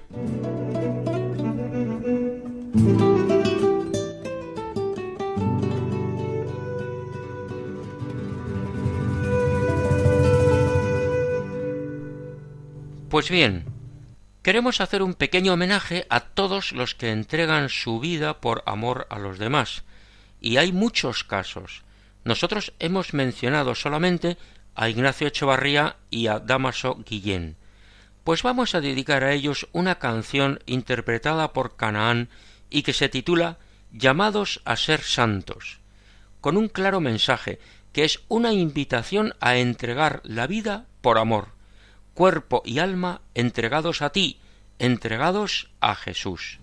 Pues 13.11 13.29
bien, 13.29 13.65
queremos 14.41 14.79
hacer 14.79 15.03
un 15.03 15.15
pequeño 15.15 15.51
homenaje 15.51 16.05
a 16.09 16.21
todos 16.21 16.71
los 16.71 16.95
que 16.95 17.11
entregan 17.11 17.67
su 17.67 17.99
vida 17.99 18.39
por 18.39 18.63
amor 18.65 19.05
a 19.09 19.19
los 19.19 19.37
demás, 19.37 19.83
y 20.39 20.55
hay 20.55 20.71
muchos 20.71 21.25
casos. 21.25 21.83
Nosotros 22.23 22.71
hemos 22.79 23.13
mencionado 23.13 23.75
solamente 23.75 24.37
a 24.75 24.87
Ignacio 24.87 25.27
Echevarría 25.27 25.97
y 26.09 26.27
a 26.27 26.39
Damaso 26.39 27.03
Guillén. 27.05 27.57
Pues 28.23 28.43
vamos 28.43 28.75
a 28.75 28.79
dedicar 28.79 29.25
a 29.25 29.33
ellos 29.33 29.67
una 29.73 29.99
canción 29.99 30.61
interpretada 30.65 31.51
por 31.51 31.75
Canaán 31.75 32.29
y 32.69 32.83
que 32.83 32.93
se 32.93 33.09
titula 33.09 33.57
Llamados 33.91 34.61
a 34.63 34.77
ser 34.77 35.01
santos, 35.01 35.81
con 36.39 36.55
un 36.55 36.69
claro 36.69 37.01
mensaje 37.01 37.59
que 37.91 38.05
es 38.05 38.21
una 38.29 38.53
invitación 38.53 39.33
a 39.41 39.57
entregar 39.57 40.21
la 40.23 40.47
vida 40.47 40.85
por 41.01 41.17
amor 41.17 41.59
cuerpo 42.21 42.61
y 42.63 42.77
alma 42.77 43.21
entregados 43.33 44.03
a 44.03 44.11
ti, 44.11 44.37
entregados 44.77 45.71
a 45.79 45.95
Jesús. 45.95 46.60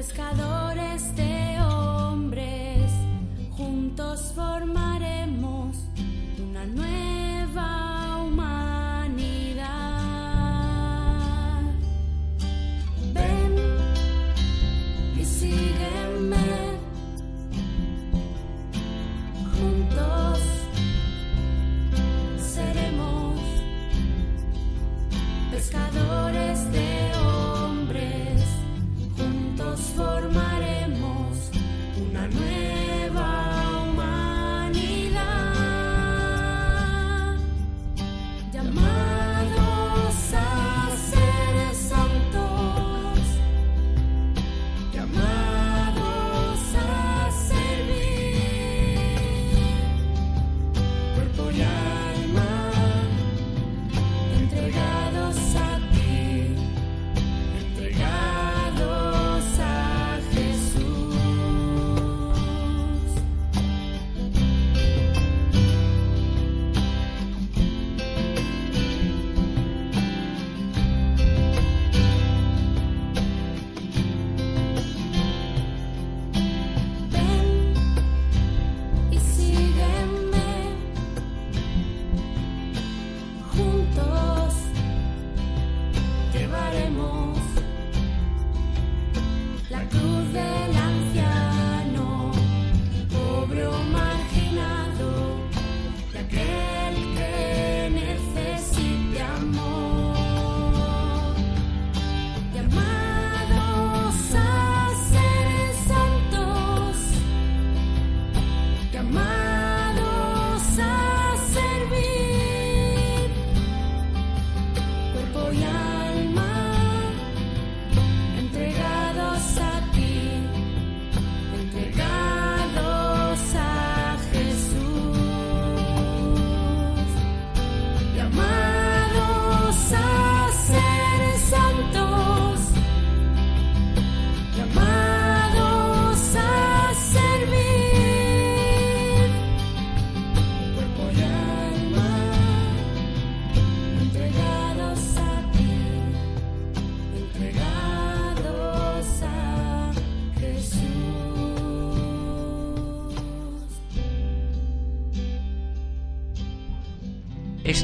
Pescadores 0.00 1.14
de 1.14 1.39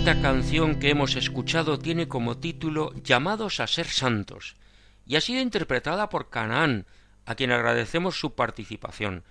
Esta 0.07 0.22
canción 0.22 0.78
que 0.78 0.90
hemos 0.90 1.16
escuchado 1.16 1.80
tiene 1.80 2.07
como 2.07 2.38
título 2.38 2.94
Llamados 3.02 3.59
a 3.59 3.66
ser 3.66 3.88
santos 3.88 4.54
y 5.04 5.16
ha 5.16 5.20
sido 5.20 5.40
interpretada 5.40 6.11
por 6.11 6.30
Canaán, 6.30 6.86
a 7.24 7.34
quien 7.34 7.50
agradecemos 7.50 8.20
su 8.20 8.36
participación. 8.36 9.24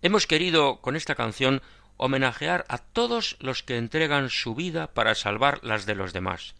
Hemos 0.00 0.26
querido 0.26 0.80
con 0.80 0.96
esta 0.96 1.14
canción 1.14 1.60
homenajear 1.98 2.64
a 2.70 2.78
todos 2.78 3.36
los 3.38 3.62
que 3.62 3.76
entregan 3.76 4.30
su 4.30 4.54
vida 4.54 4.94
para 4.94 5.14
salvar 5.14 5.62
las 5.62 5.84
de 5.84 5.94
los 5.94 6.14
demás. 6.14 6.54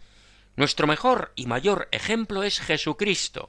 Nuestro 0.56 0.86
mejor 0.86 1.32
y 1.34 1.46
mayor 1.46 1.88
ejemplo 1.90 2.42
es 2.42 2.60
Jesucristo. 2.60 3.48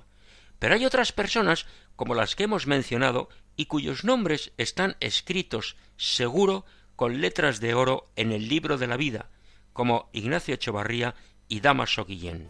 Pero 0.60 0.76
hay 0.76 0.86
otras 0.86 1.12
personas, 1.12 1.66
como 1.98 2.16
las 2.16 2.38
que 2.38 2.44
hemos 2.44 2.68
mencionado, 2.68 3.28
y 3.58 3.66
cuyos 3.66 4.06
nombres 4.06 4.54
están 4.56 4.96
escritos, 5.02 5.76
seguro, 5.98 6.64
con 6.96 7.20
letras 7.20 7.60
de 7.60 7.74
oro 7.74 8.06
en 8.16 8.32
el 8.32 8.48
libro 8.48 8.78
de 8.78 8.88
la 8.88 8.96
vida, 8.96 9.28
como 9.76 10.10
Ignacio 10.14 10.56
Echevarría 10.56 11.16
y 11.50 11.60
Damaso 11.60 12.06
Guillén. 12.06 12.48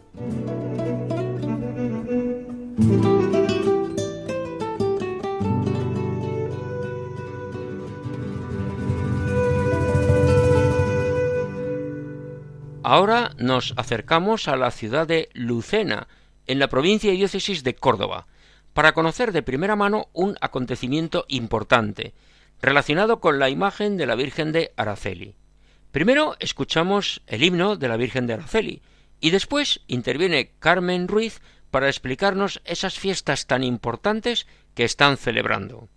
Ahora 12.84 13.32
nos 13.38 13.74
acercamos 13.76 14.46
a 14.46 14.54
la 14.54 14.70
ciudad 14.70 15.08
de 15.08 15.28
Lucena, 15.32 16.06
en 16.46 16.60
la 16.60 16.68
provincia 16.68 17.12
y 17.12 17.16
diócesis 17.16 17.64
de 17.64 17.74
Córdoba, 17.74 18.28
para 18.72 18.92
conocer 18.92 19.32
de 19.32 19.42
primera 19.42 19.74
mano 19.74 20.06
un 20.12 20.36
acontecimiento 20.40 21.24
importante, 21.26 22.14
relacionado 22.62 23.18
con 23.18 23.40
la 23.40 23.50
imagen 23.50 23.96
de 23.96 24.06
la 24.06 24.14
Virgen 24.14 24.52
de 24.52 24.72
Araceli. 24.76 25.34
Primero 25.96 26.36
escuchamos 26.40 27.22
el 27.26 27.42
himno 27.42 27.76
de 27.76 27.88
la 27.88 27.96
Virgen 27.96 28.26
de 28.26 28.34
Araceli 28.34 28.82
y 29.18 29.30
después 29.30 29.80
interviene 29.86 30.52
Carmen 30.58 31.08
Ruiz 31.08 31.40
para 31.70 31.88
explicarnos 31.88 32.60
esas 32.66 32.98
fiestas 32.98 33.46
tan 33.46 33.64
importantes 33.64 34.46
que 34.74 34.84
están 34.84 35.16
celebrando. 35.16 35.88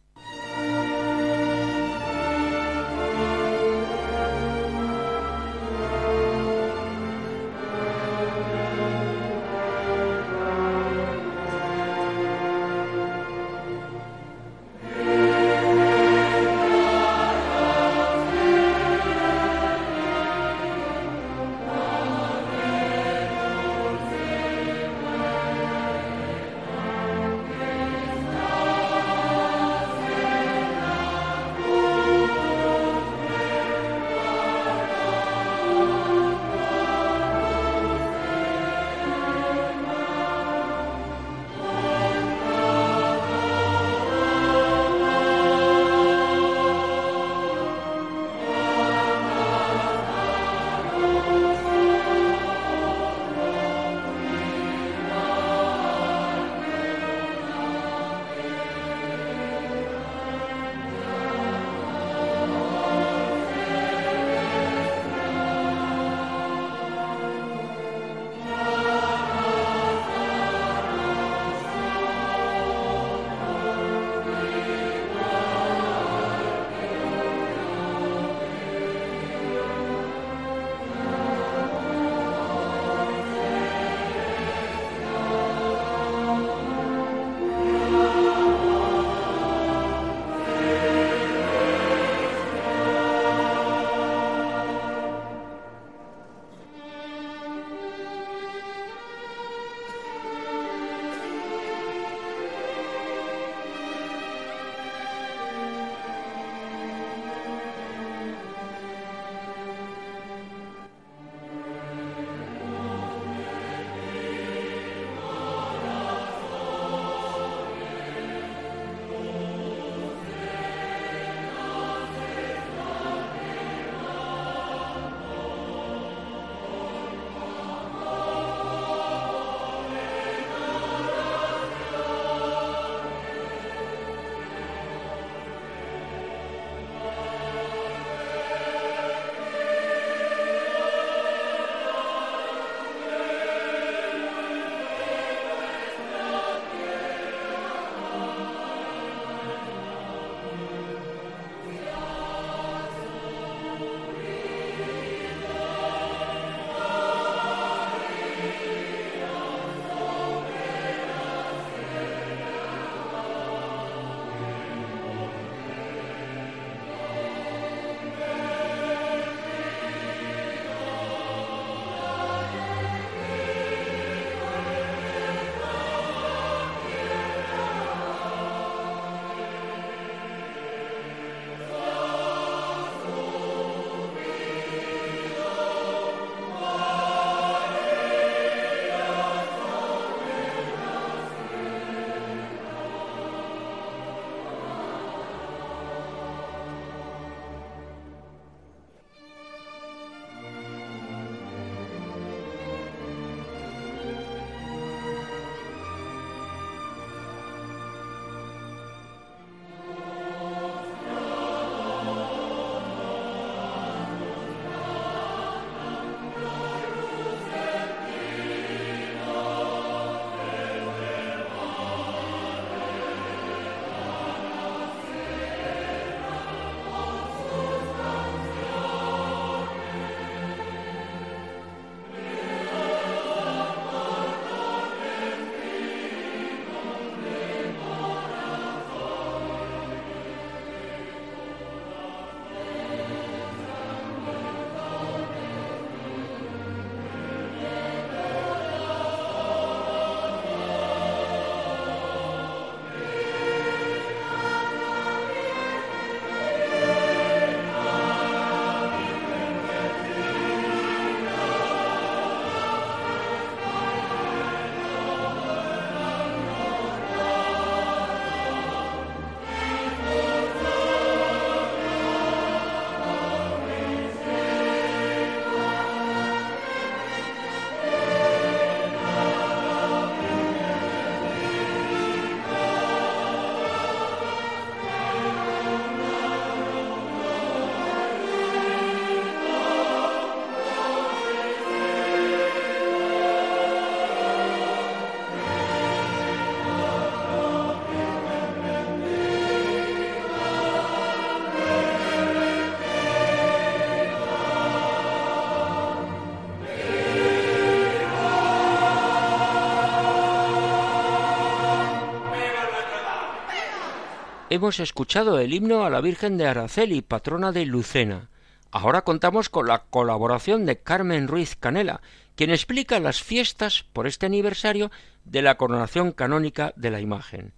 Hemos 314.49 314.79
escuchado 314.79 315.39
el 315.39 315.53
himno 315.53 315.83
a 315.83 315.89
la 315.89 316.01
Virgen 316.01 316.37
de 316.37 316.47
Araceli, 316.47 317.01
patrona 317.01 317.51
de 317.51 317.65
Lucena. 317.65 318.29
Ahora 318.71 319.03
contamos 319.03 319.49
con 319.49 319.67
la 319.67 319.83
colaboración 319.89 320.65
de 320.65 320.79
Carmen 320.79 321.27
Ruiz 321.27 321.55
Canela, 321.55 322.01
quien 322.35 322.49
explica 322.49 322.99
las 322.99 323.21
fiestas 323.21 323.85
por 323.93 324.07
este 324.07 324.25
aniversario 324.25 324.91
de 325.23 325.41
la 325.43 325.55
coronación 325.57 326.11
canónica 326.11 326.73
de 326.75 326.89
la 326.91 326.99
imagen. 326.99 327.53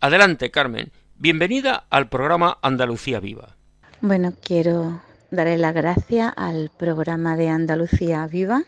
Adelante, 0.00 0.50
Carmen. 0.50 0.92
Bienvenida 1.16 1.86
al 1.88 2.08
programa 2.08 2.58
Andalucía 2.60 3.18
Viva. 3.18 3.56
Bueno, 4.02 4.34
quiero 4.42 5.00
darle 5.30 5.56
la 5.56 5.72
gracia 5.72 6.28
al 6.28 6.70
programa 6.76 7.36
de 7.36 7.48
Andalucía 7.48 8.26
Viva 8.26 8.62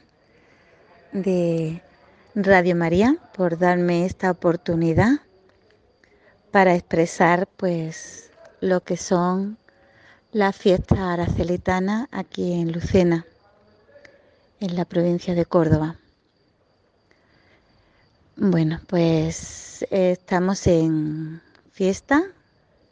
de 1.13 1.83
Radio 2.35 2.77
María 2.77 3.17
por 3.37 3.59
darme 3.59 4.07
esta 4.07 4.31
oportunidad 4.31 5.21
para 6.51 6.75
expresar 6.75 7.49
pues 7.57 8.31
lo 8.61 8.81
que 8.81 8.97
son 8.97 9.59
las 10.33 10.57
fiestas 10.57 10.99
aracelitanas 10.99 12.09
aquí 12.11 12.53
en 12.53 12.73
Lucena 12.73 13.27
en 14.61 14.77
la 14.77 14.85
provincia 14.85 15.35
de 15.35 15.45
Córdoba. 15.45 15.97
Bueno, 18.37 18.81
pues 18.87 19.87
estamos 19.91 20.67
en 20.67 21.43
fiesta 21.73 22.25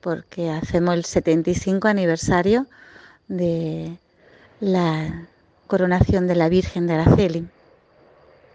porque 0.01 0.51
hacemos 0.51 0.95
el 0.95 1.05
75 1.05 1.89
aniversario 1.89 2.67
de 3.29 3.99
la 4.61 5.29
coronación 5.67 6.27
de 6.27 6.37
la 6.37 6.49
Virgen 6.49 6.87
de 6.87 6.95
Araceli, 6.95 7.49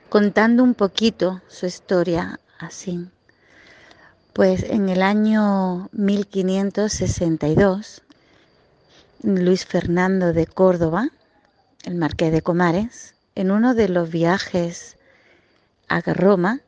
contando 0.10 0.64
un 0.64 0.74
poquito 0.74 1.42
su 1.48 1.66
historia 1.66 2.40
así. 2.60 3.10
Pues 4.34 4.64
en 4.64 4.88
el 4.88 5.02
año 5.02 5.90
1562, 5.92 8.02
Luis 9.24 9.66
Fernando 9.66 10.32
de 10.32 10.46
Córdoba, 10.46 11.10
el 11.84 11.96
marqués 11.96 12.32
de 12.32 12.42
Comares, 12.42 13.14
en 13.36 13.52
uno 13.52 13.76
de 13.76 13.90
los 13.90 14.10
viajes 14.10 14.96
a 15.90 16.00
Roma, 16.00 16.62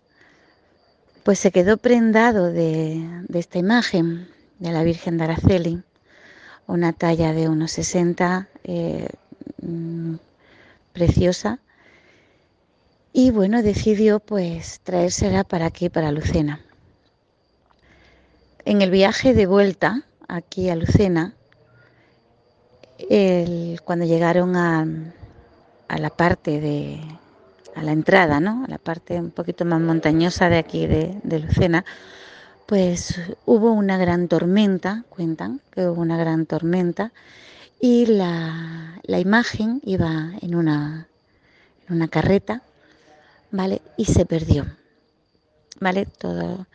pues 1.24 1.40
se 1.40 1.52
quedó 1.52 1.78
prendado 1.78 2.52
de, 2.52 3.24
esta 3.34 3.60
imagen 3.60 4.28
de 4.60 4.74
la 4.74 4.84
Virgen 4.84 5.18
de 5.18 5.24
Araceli, 5.24 5.82
una 6.68 6.92
talla 6.92 7.32
de 7.32 7.48
unos 7.48 7.72
60, 7.72 8.50
eh, 8.66 9.08
mm, 9.62 10.16
preciosa, 10.92 11.60
y 13.14 13.32
bueno, 13.32 13.64
decidió 13.64 14.20
pues 14.20 14.82
traérsela 14.84 15.46
para 15.46 15.68
aquí, 15.68 15.88
para 15.88 16.12
Lucena. 16.12 16.60
En 18.66 18.82
el 18.82 18.92
viaje 18.92 19.34
de 19.34 19.46
vuelta 19.46 20.04
aquí 20.28 20.70
a 20.70 20.76
Lucena, 20.76 21.34
cuando 23.84 24.06
llegaron 24.06 24.56
a, 24.56 24.88
a 25.90 25.98
la 25.98 26.10
parte 26.10 26.62
de, 26.62 27.02
a 27.76 27.84
la 27.84 27.92
entrada, 27.92 28.40
¿no? 28.40 28.64
A 28.64 28.70
la 28.70 28.78
parte 28.78 29.20
un 29.20 29.32
poquito 29.32 29.66
más 29.66 29.82
montañosa 29.82 30.48
de 30.48 30.58
aquí 30.58 30.88
de, 30.88 31.20
de 31.24 31.40
Lucena, 31.40 31.84
pues 32.66 33.20
hubo 33.46 33.74
una 33.74 33.98
gran 33.98 34.30
tormenta, 34.30 35.04
cuentan 35.10 35.60
que 35.72 35.86
hubo 35.88 36.02
una 36.02 36.16
gran 36.18 36.46
tormenta, 36.46 37.12
y 37.82 38.06
la, 38.06 39.02
la 39.04 39.20
imagen 39.20 39.82
iba 39.84 40.32
en 40.42 40.56
una, 40.56 41.10
en 41.90 41.96
una 41.96 42.08
carreta, 42.08 42.62
¿vale? 43.52 43.82
Y 43.98 44.06
se 44.06 44.26
perdió, 44.26 44.66
¿vale? 45.82 46.06
Todo. 46.06 46.66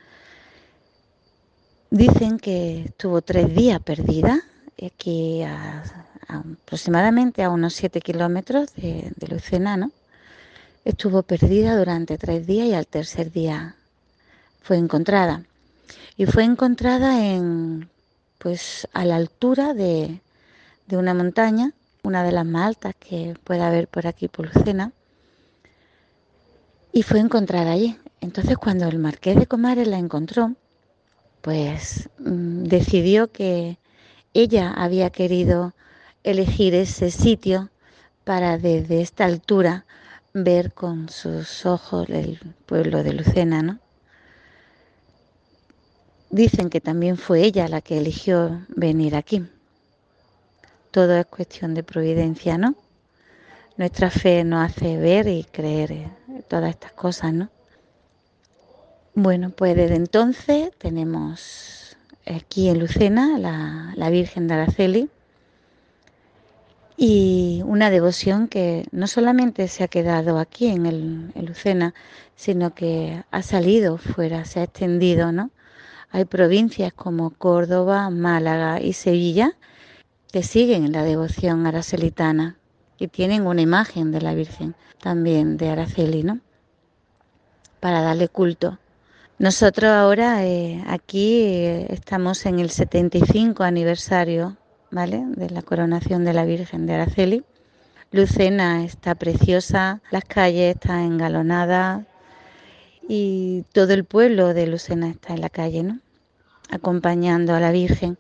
Dicen 1.91 2.39
que 2.39 2.82
estuvo 2.82 3.22
tres 3.22 3.55
días 3.55 3.80
perdida, 3.80 4.43
aquí 4.84 5.43
a, 5.43 5.82
aproximadamente 6.28 7.43
a 7.43 7.49
unos 7.49 7.72
siete 7.72 8.03
kilómetros 8.03 8.74
de, 8.74 9.11
Lucena. 9.26 9.91
Estuvo 10.84 11.22
perdida 11.22 11.78
durante 11.78 12.18
tres 12.18 12.47
días 12.47 12.66
y 12.66 12.74
al 12.74 12.86
tercer 12.86 13.32
día 13.32 13.74
fue 14.61 14.76
encontrada. 14.76 15.45
Y 16.18 16.26
fue 16.26 16.45
encontrada 16.45 17.24
en, 17.24 17.89
pues, 18.36 18.86
a 18.93 19.07
la 19.07 19.16
altura 19.16 19.72
de, 19.72 20.20
de 20.89 20.97
una 20.99 21.14
montaña, 21.14 21.72
una 22.03 22.22
de 22.22 22.32
las 22.32 22.45
más 22.45 22.66
altas 22.66 22.97
que 23.01 23.34
puede 23.45 23.62
haber 23.62 23.89
por 23.89 24.07
aquí, 24.07 24.28
por 24.28 24.55
Lucena, 24.55 24.93
y 26.93 27.03
fue 27.03 27.20
encontrada 27.20 27.72
allí. 27.72 27.99
Entonces, 28.20 28.59
cuando 28.59 28.86
el 28.89 28.99
marqués 28.99 29.36
de 29.36 29.47
Comares 29.47 29.89
la 29.89 29.99
encontró, 29.99 30.55
pues 31.43 32.09
mm, 32.18 32.64
decidió 32.64 33.30
que 33.30 33.78
ella 34.34 34.72
había 34.72 35.11
querido 35.11 35.74
elegir 36.24 36.74
ese 36.74 37.11
sitio 37.11 37.70
para 38.24 38.59
desde 38.59 39.01
esta 39.01 39.24
altura 39.24 39.86
ver 40.34 40.72
con 40.72 41.09
sus 41.09 41.64
ojos 41.66 42.09
el 42.11 42.39
pueblo 42.66 43.03
de 43.03 43.14
Lucena, 43.14 43.62
¿no? 43.62 43.78
Dicen 46.30 46.68
que 46.68 46.80
también 46.80 47.16
fue 47.16 47.43
ella 47.43 47.68
la 47.68 47.80
que 47.80 47.97
eligió 47.97 48.61
venir 48.68 49.16
aquí. 49.16 49.47
Todo 50.91 51.16
es 51.16 51.26
cuestión 51.26 51.74
de 51.74 51.82
providencia, 51.82 52.59
¿no? 52.59 52.74
Nuestra 53.78 54.11
fe 54.11 54.45
nos 54.45 54.70
hace 54.70 54.99
ver 54.99 55.26
y 55.28 55.45
creer 55.45 56.11
todas 56.49 56.70
estas 56.70 56.93
cosas, 56.93 57.32
¿no? 57.32 57.49
Bueno, 59.15 59.51
pues 59.51 59.75
desde 59.77 59.97
entonces 59.97 60.71
tenemos 60.79 61.97
aquí 62.27 62.69
en 62.69 62.79
Lucena 62.79 63.39
la, 63.39 63.93
la 63.97 64.11
Virgen 64.11 64.47
de 64.49 64.55
Araceli 64.55 65.11
y 66.97 67.63
una 67.65 67.91
devoción 67.91 68.49
que 68.49 68.87
no 68.91 69.07
solamente 69.07 69.69
se 69.69 69.85
ha 69.85 69.89
quedado 69.89 70.39
aquí 70.39 70.67
en, 70.67 70.87
el, 70.87 71.31
en 71.35 71.47
Lucena, 71.47 71.95
sino 72.35 72.75
que 72.75 73.23
ha 73.31 73.43
salido 73.43 73.99
fuera, 73.99 74.45
se 74.45 74.61
ha 74.61 74.65
extendido, 74.65 75.31
¿no? 75.31 75.51
Hay 76.11 76.25
provincias 76.25 76.93
como 76.93 77.31
Córdoba, 77.31 78.11
Málaga 78.11 78.81
y 78.81 78.95
Sevilla 78.95 79.57
que 80.33 80.43
siguen 80.43 80.91
la 80.93 81.03
devoción 81.05 81.67
aracelitana 81.67 82.57
y 82.99 83.09
tienen 83.09 83.47
una 83.47 83.63
imagen 83.63 84.11
de 84.11 84.21
la 84.21 84.35
Virgen 84.35 84.75
también 85.01 85.57
de 85.57 85.71
Araceli, 85.71 86.23
¿no? 86.25 86.41
Para 87.81 88.03
darle 88.03 88.29
culto. 88.29 88.79
Nosotros 89.39 89.89
ahora 89.93 90.45
eh, 90.45 90.82
aquí 90.89 91.43
eh, 91.43 91.86
estamos 91.91 92.45
en 92.45 92.59
el 92.59 92.70
75 92.70 93.62
aniversario, 93.62 94.57
¿vale? 94.91 95.22
De 95.36 95.49
la 95.49 95.62
coronación 95.62 96.24
de 96.24 96.32
la 96.32 96.45
Virgen 96.45 96.86
de 96.86 96.95
Araceli. 96.95 97.45
Lucena 98.11 98.84
está 98.84 99.14
preciosa, 99.14 100.03
las 100.11 100.24
calles 100.24 100.74
están 100.74 101.05
engalonadas 101.05 102.05
y 103.09 103.62
todo 103.72 103.95
el 103.95 104.05
pueblo 104.05 104.55
de 104.55 104.66
Lucena 104.66 105.09
está 105.09 105.34
en 105.34 105.41
la 105.41 105.51
calle, 105.51 105.84
¿no? 105.84 106.01
Acompañando 106.68 107.55
a 107.55 107.61
la 107.61 107.70
Virgen. 107.70 108.18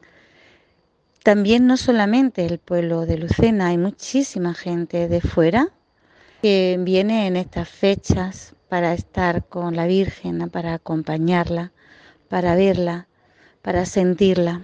También 1.24 1.66
no 1.66 1.76
solamente 1.76 2.46
el 2.46 2.60
pueblo 2.60 3.06
de 3.06 3.18
Lucena, 3.18 3.66
hay 3.68 3.78
muchísima 3.78 4.54
gente 4.54 5.08
de 5.08 5.20
fuera 5.20 5.70
que 6.42 6.78
viene 6.80 7.26
en 7.26 7.34
estas 7.34 7.68
fechas 7.68 8.54
para 8.68 8.92
estar 8.92 9.46
con 9.46 9.76
la 9.76 9.86
Virgen, 9.86 10.50
para 10.50 10.74
acompañarla, 10.74 11.72
para 12.28 12.54
verla, 12.54 13.06
para 13.62 13.86
sentirla. 13.86 14.62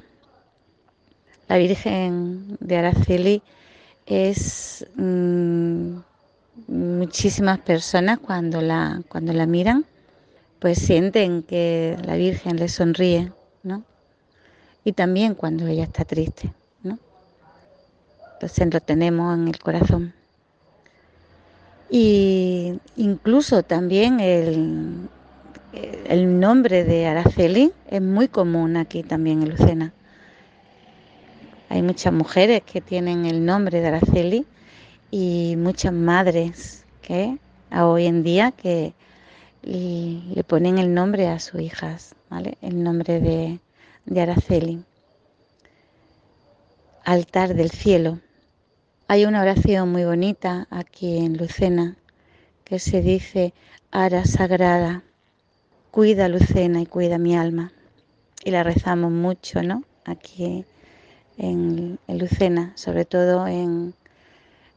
La 1.48 1.58
Virgen 1.58 2.56
de 2.60 2.76
Araceli 2.76 3.42
es 4.06 4.86
mmm, 4.96 5.98
muchísimas 6.68 7.58
personas 7.60 8.18
cuando 8.18 8.60
la, 8.60 9.02
cuando 9.08 9.32
la 9.32 9.46
miran, 9.46 9.84
pues 10.58 10.78
sienten 10.78 11.42
que 11.42 11.96
la 12.04 12.16
Virgen 12.16 12.56
les 12.56 12.72
sonríe, 12.72 13.32
¿no? 13.62 13.84
Y 14.84 14.92
también 14.92 15.34
cuando 15.34 15.66
ella 15.66 15.84
está 15.84 16.04
triste, 16.04 16.52
¿no? 16.82 16.98
Entonces 18.34 18.72
lo 18.72 18.80
tenemos 18.80 19.36
en 19.36 19.48
el 19.48 19.58
corazón. 19.58 20.14
Y 21.90 22.80
incluso 22.96 23.62
también 23.62 24.20
el, 24.20 25.08
el 26.06 26.40
nombre 26.40 26.84
de 26.84 27.06
Araceli 27.06 27.72
es 27.88 28.02
muy 28.02 28.28
común 28.28 28.76
aquí 28.76 29.02
también 29.02 29.42
en 29.42 29.50
Lucena. 29.50 29.92
Hay 31.68 31.82
muchas 31.82 32.12
mujeres 32.12 32.62
que 32.62 32.80
tienen 32.80 33.26
el 33.26 33.44
nombre 33.44 33.80
de 33.80 33.88
Araceli 33.88 34.46
y 35.10 35.56
muchas 35.56 35.92
madres 35.92 36.84
que 37.02 37.38
hoy 37.72 38.06
en 38.06 38.22
día 38.22 38.52
que 38.52 38.94
le 39.62 40.44
ponen 40.44 40.78
el 40.78 40.92
nombre 40.92 41.28
a 41.28 41.38
sus 41.40 41.60
hijas, 41.60 42.14
¿vale? 42.28 42.58
El 42.60 42.82
nombre 42.82 43.20
de, 43.20 43.60
de 44.04 44.20
Araceli. 44.20 44.84
Altar 47.04 47.54
del 47.54 47.70
cielo. 47.70 48.20
Hay 49.14 49.26
una 49.26 49.42
oración 49.42 49.92
muy 49.92 50.04
bonita 50.04 50.66
aquí 50.70 51.18
en 51.18 51.36
Lucena 51.36 51.94
que 52.64 52.80
se 52.80 53.00
dice, 53.00 53.54
Ara 53.92 54.24
sagrada, 54.24 55.04
cuida 55.92 56.28
Lucena 56.28 56.80
y 56.80 56.86
cuida 56.86 57.16
mi 57.16 57.36
alma. 57.36 57.70
y 58.44 58.50
la 58.50 58.64
rezamos 58.64 59.12
mucho, 59.12 59.62
¿no? 59.62 59.84
Aquí 60.04 60.64
en, 61.38 62.00
en 62.08 62.18
Lucena, 62.18 62.72
sobre 62.74 63.04
todo 63.04 63.46
en, 63.46 63.94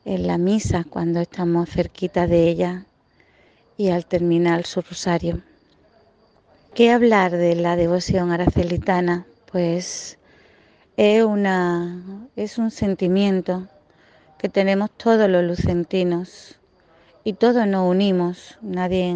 en 0.05 0.27
la 0.27 0.38
misa, 0.38 0.85
cuando 0.88 1.19
estamos 1.19 1.71
cerquita 1.71 2.27
de 2.27 2.47
ella 2.47 2.85
y 3.75 3.89
al 3.89 4.05
terminar 4.05 4.67
su 4.67 4.83
rosario. 4.83 5.41
¿Qué 6.75 6.91
hablar 6.91 7.31
de 7.31 7.55
la 7.55 7.75
devoción 7.75 8.31
aracelitana? 8.31 9.25
Pues 9.51 10.19
es, 10.95 11.23
una, 11.23 12.29
es 12.35 12.59
un 12.59 12.69
sentimiento 12.69 13.67
que 14.38 14.49
tenemos 14.49 14.91
todos 14.91 15.29
los 15.29 15.43
lucentinos 15.43 16.59
y 17.23 17.33
todos 17.33 17.67
nos 17.67 17.89
unimos. 17.89 18.57
Nadie 18.61 19.15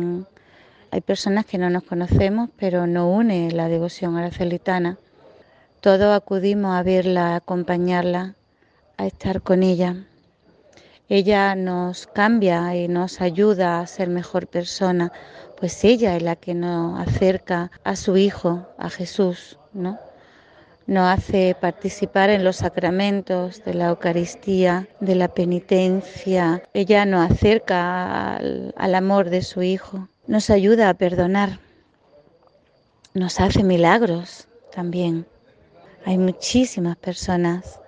hay 0.89 1.01
personas 1.01 1.45
que 1.45 1.57
no 1.57 1.69
nos 1.69 1.83
conocemos, 1.83 2.49
pero 2.57 2.87
nos 2.87 3.15
une 3.17 3.51
la 3.51 3.67
devoción 3.67 4.17
aracelitana. 4.17 4.97
Todos 5.79 6.15
acudimos 6.15 6.75
a 6.75 6.83
verla, 6.83 7.33
a 7.33 7.35
acompañarla, 7.37 8.35
a 8.97 9.05
estar 9.05 9.41
con 9.41 9.63
ella. 9.63 9.95
Ella 11.07 11.55
nos 11.55 12.07
cambia 12.07 12.75
y 12.75 12.87
nos 12.87 13.21
ayuda 13.21 13.79
a 13.79 13.87
ser 13.87 14.09
mejor 14.09 14.47
persona, 14.47 15.11
pues 15.57 15.83
ella 15.83 16.15
es 16.15 16.23
la 16.23 16.35
que 16.35 16.53
nos 16.53 16.99
acerca 16.99 17.71
a 17.83 17.95
su 17.95 18.17
Hijo, 18.17 18.67
a 18.77 18.89
Jesús, 18.89 19.59
¿no? 19.73 19.99
Nos 20.91 21.07
hace 21.07 21.55
participar 21.55 22.29
en 22.31 22.43
los 22.43 22.57
sacramentos 22.57 23.63
de 23.63 23.73
la 23.75 23.87
Eucaristía, 23.87 24.89
de 24.99 25.15
la 25.15 25.29
penitencia. 25.29 26.63
Ella 26.73 27.05
nos 27.05 27.31
acerca 27.31 28.35
al, 28.35 28.73
al 28.75 28.95
amor 28.95 29.29
de 29.29 29.41
su 29.41 29.61
Hijo, 29.61 30.09
nos 30.27 30.49
ayuda 30.49 30.89
a 30.89 30.93
perdonar, 30.93 31.59
nos 33.13 33.39
hace 33.39 33.63
milagros 33.63 34.49
también. 34.75 35.25
Hay 36.03 36.17
muchísimas 36.17 36.97
personas 36.97 37.79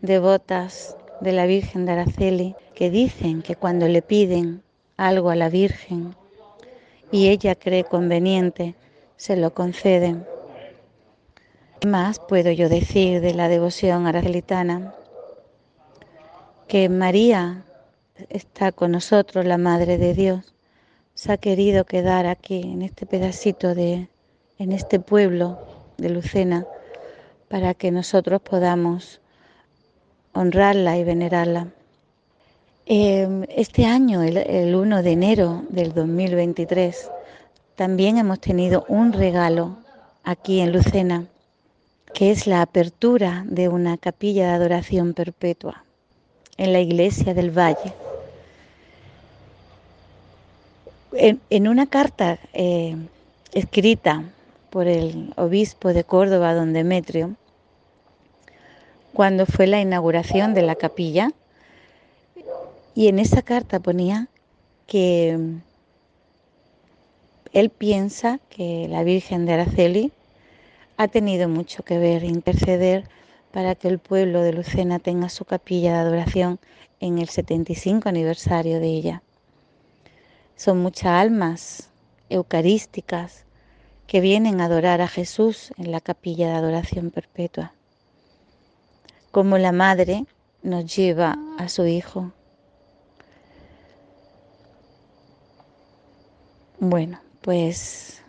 devotas 0.00 0.96
de 1.20 1.32
la 1.32 1.44
Virgen 1.44 1.86
de 1.86 1.92
Araceli 1.94 2.54
que 2.76 2.88
dicen 2.88 3.42
que 3.42 3.56
cuando 3.56 3.88
le 3.88 4.00
piden 4.00 4.62
algo 4.96 5.30
a 5.30 5.34
la 5.34 5.48
Virgen 5.48 6.14
y 7.10 7.30
ella 7.30 7.56
cree 7.56 7.82
conveniente, 7.82 8.76
se 9.16 9.36
lo 9.36 9.52
conceden. 9.52 10.24
¿Qué 11.80 11.86
más 11.86 12.18
puedo 12.18 12.50
yo 12.50 12.68
decir 12.68 13.20
de 13.20 13.34
la 13.34 13.46
devoción 13.46 14.08
aracelitana? 14.08 14.94
Que 16.66 16.88
María 16.88 17.64
está 18.30 18.72
con 18.72 18.90
nosotros, 18.90 19.44
la 19.44 19.58
Madre 19.58 19.96
de 19.96 20.12
Dios, 20.12 20.54
se 21.14 21.30
ha 21.30 21.36
querido 21.36 21.84
quedar 21.84 22.26
aquí, 22.26 22.62
en 22.62 22.82
este 22.82 23.06
pedacito 23.06 23.76
de, 23.76 24.08
en 24.58 24.72
este 24.72 24.98
pueblo 24.98 25.56
de 25.98 26.10
Lucena, 26.10 26.66
para 27.48 27.74
que 27.74 27.92
nosotros 27.92 28.42
podamos 28.42 29.20
honrarla 30.32 30.98
y 30.98 31.04
venerarla. 31.04 31.68
Eh, 32.86 33.46
Este 33.50 33.86
año, 33.86 34.24
el 34.24 34.74
1 34.74 35.02
de 35.04 35.12
enero 35.12 35.62
del 35.68 35.94
2023, 35.94 37.08
también 37.76 38.18
hemos 38.18 38.40
tenido 38.40 38.84
un 38.88 39.12
regalo 39.12 39.76
aquí 40.24 40.58
en 40.58 40.72
Lucena, 40.72 41.28
que 42.14 42.30
es 42.30 42.46
la 42.46 42.62
apertura 42.62 43.44
de 43.46 43.68
una 43.68 43.96
capilla 43.96 44.48
de 44.48 44.54
adoración 44.54 45.14
perpetua 45.14 45.84
en 46.56 46.72
la 46.72 46.80
iglesia 46.80 47.34
del 47.34 47.50
Valle. 47.56 47.92
En, 51.12 51.40
en 51.50 51.68
una 51.68 51.86
carta 51.86 52.38
eh, 52.52 52.96
escrita 53.52 54.24
por 54.70 54.86
el 54.86 55.32
obispo 55.36 55.92
de 55.92 56.04
Córdoba, 56.04 56.54
don 56.54 56.72
Demetrio, 56.72 57.36
cuando 59.12 59.46
fue 59.46 59.66
la 59.66 59.80
inauguración 59.80 60.54
de 60.54 60.62
la 60.62 60.74
capilla, 60.74 61.30
y 62.94 63.08
en 63.08 63.18
esa 63.18 63.42
carta 63.42 63.80
ponía 63.80 64.28
que 64.86 65.38
él 67.52 67.70
piensa 67.70 68.40
que 68.50 68.88
la 68.88 69.04
Virgen 69.04 69.46
de 69.46 69.52
Araceli 69.54 70.12
ha 70.98 71.06
tenido 71.06 71.48
mucho 71.48 71.84
que 71.84 71.96
ver, 71.98 72.24
interceder 72.24 73.08
para 73.52 73.76
que 73.76 73.86
el 73.86 74.00
pueblo 74.00 74.42
de 74.42 74.52
Lucena 74.52 74.98
tenga 74.98 75.28
su 75.28 75.44
capilla 75.44 75.92
de 75.92 75.98
adoración 76.00 76.58
en 76.98 77.18
el 77.18 77.28
75 77.28 78.08
aniversario 78.08 78.80
de 78.80 78.88
ella. 78.88 79.22
Son 80.56 80.80
muchas 80.80 81.12
almas 81.12 81.90
eucarísticas 82.28 83.44
que 84.08 84.20
vienen 84.20 84.60
a 84.60 84.64
adorar 84.64 85.00
a 85.00 85.06
Jesús 85.06 85.72
en 85.78 85.92
la 85.92 86.00
capilla 86.00 86.48
de 86.48 86.54
adoración 86.54 87.12
perpetua. 87.12 87.72
Como 89.30 89.56
la 89.56 89.70
madre 89.70 90.26
nos 90.62 90.96
lleva 90.96 91.38
a 91.58 91.68
su 91.68 91.86
hijo. 91.86 92.32
Bueno, 96.80 97.20
pues 97.40 98.22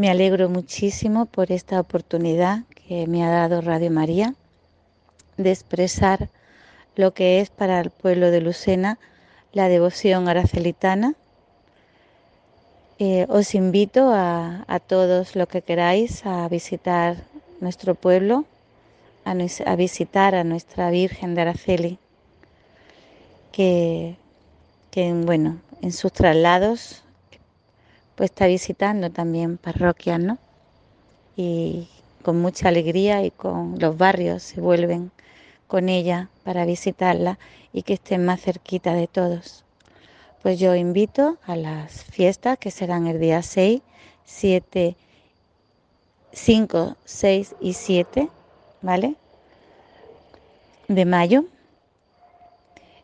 me 0.00 0.08
alegro 0.08 0.48
muchísimo 0.48 1.26
por 1.26 1.52
esta 1.52 1.78
oportunidad 1.78 2.60
que 2.86 3.06
me 3.06 3.22
ha 3.22 3.28
dado 3.28 3.60
Radio 3.60 3.90
María 3.90 4.34
de 5.36 5.50
expresar 5.50 6.30
lo 6.96 7.12
que 7.12 7.40
es 7.40 7.50
para 7.50 7.78
el 7.80 7.90
pueblo 7.90 8.30
de 8.30 8.40
Lucena 8.40 8.98
la 9.52 9.68
devoción 9.68 10.26
aracelitana. 10.26 11.16
Eh, 12.98 13.26
os 13.28 13.54
invito 13.54 14.10
a, 14.14 14.80
todos 14.86 15.36
los 15.36 15.46
que 15.48 15.60
queráis 15.60 16.24
a 16.24 16.48
visitar 16.48 17.18
nuestro 17.60 17.94
pueblo, 17.94 18.46
a 19.26 19.76
visitar 19.76 20.34
a 20.34 20.44
nuestra 20.44 20.90
Virgen 20.90 21.34
de 21.34 21.42
Araceli, 21.42 21.98
que, 23.52 24.16
que 24.90 25.12
bueno, 25.12 25.60
en 25.82 25.92
sus 25.92 26.10
traslados 26.10 27.02
pues 28.14 28.30
está 28.30 28.46
visitando 28.46 29.10
también 29.10 29.56
parroquias, 29.56 30.20
¿no? 30.20 30.38
Y 31.36 31.88
con 32.22 32.40
mucha 32.40 32.68
alegría 32.68 33.24
y 33.24 33.30
con 33.30 33.78
los 33.78 33.96
barrios 33.96 34.42
se 34.42 34.60
vuelven 34.60 35.10
con 35.66 35.88
ella 35.88 36.28
para 36.44 36.64
visitarla 36.64 37.38
y 37.72 37.82
que 37.82 37.94
estén 37.94 38.24
más 38.24 38.40
cerquita 38.40 38.92
de 38.92 39.06
todos. 39.06 39.64
Pues 40.42 40.58
yo 40.58 40.74
invito 40.74 41.38
a 41.44 41.54
las 41.54 42.04
fiestas 42.04 42.58
que 42.58 42.70
serán 42.70 43.06
el 43.06 43.20
día 43.20 43.42
6, 43.42 43.82
7, 44.24 44.96
5, 46.32 46.96
6 47.04 47.56
y 47.60 47.72
7, 47.74 48.28
¿vale? 48.82 49.14
De 50.88 51.04
mayo. 51.04 51.44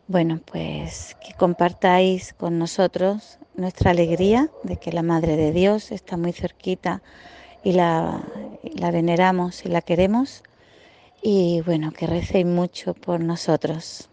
Bueno, 0.08 0.40
pues 0.44 1.16
que 1.24 1.34
compartáis 1.34 2.32
con 2.32 2.58
nosotros 2.58 3.38
nuestra 3.56 3.90
alegría 3.90 4.50
de 4.62 4.76
que 4.76 4.92
la 4.92 5.02
Madre 5.02 5.36
de 5.36 5.52
Dios 5.52 5.92
está 5.92 6.16
muy 6.16 6.32
cerquita 6.32 7.02
y 7.64 7.72
la, 7.72 8.22
la 8.74 8.90
veneramos 8.90 9.64
y 9.64 9.68
la 9.68 9.82
queremos. 9.82 10.42
Y 11.22 11.62
bueno, 11.62 11.92
que 11.92 12.06
recéis 12.06 12.46
mucho 12.46 12.94
por 12.94 13.20
nosotros. 13.20 14.08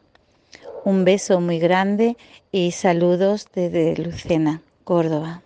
Un 0.86 1.06
beso 1.06 1.39
muy 1.39 1.60
grande 1.60 2.18
y 2.52 2.72
saludos 2.72 3.48
desde 3.54 3.96
Lucena, 3.98 4.62
Córdoba. 4.84 5.41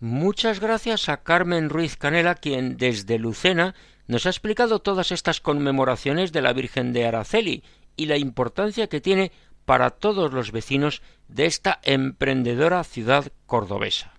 Muchas 0.00 0.60
gracias 0.60 1.08
a 1.08 1.22
Carmen 1.22 1.70
Ruiz 1.70 1.96
Canela, 1.96 2.36
quien 2.36 2.76
desde 2.76 3.18
Lucena 3.18 3.74
nos 4.06 4.26
ha 4.26 4.30
explicado 4.30 4.78
todas 4.78 5.10
estas 5.10 5.40
conmemoraciones 5.40 6.32
de 6.32 6.42
la 6.42 6.52
Virgen 6.52 6.92
de 6.92 7.06
Araceli 7.06 7.64
y 7.96 8.06
la 8.06 8.16
importancia 8.16 8.86
que 8.86 9.00
tiene 9.00 9.32
para 9.68 9.90
todos 9.90 10.32
los 10.32 10.50
vecinos 10.50 11.02
de 11.28 11.44
esta 11.44 11.78
emprendedora 11.82 12.82
ciudad 12.84 13.30
cordobesa. 13.44 14.14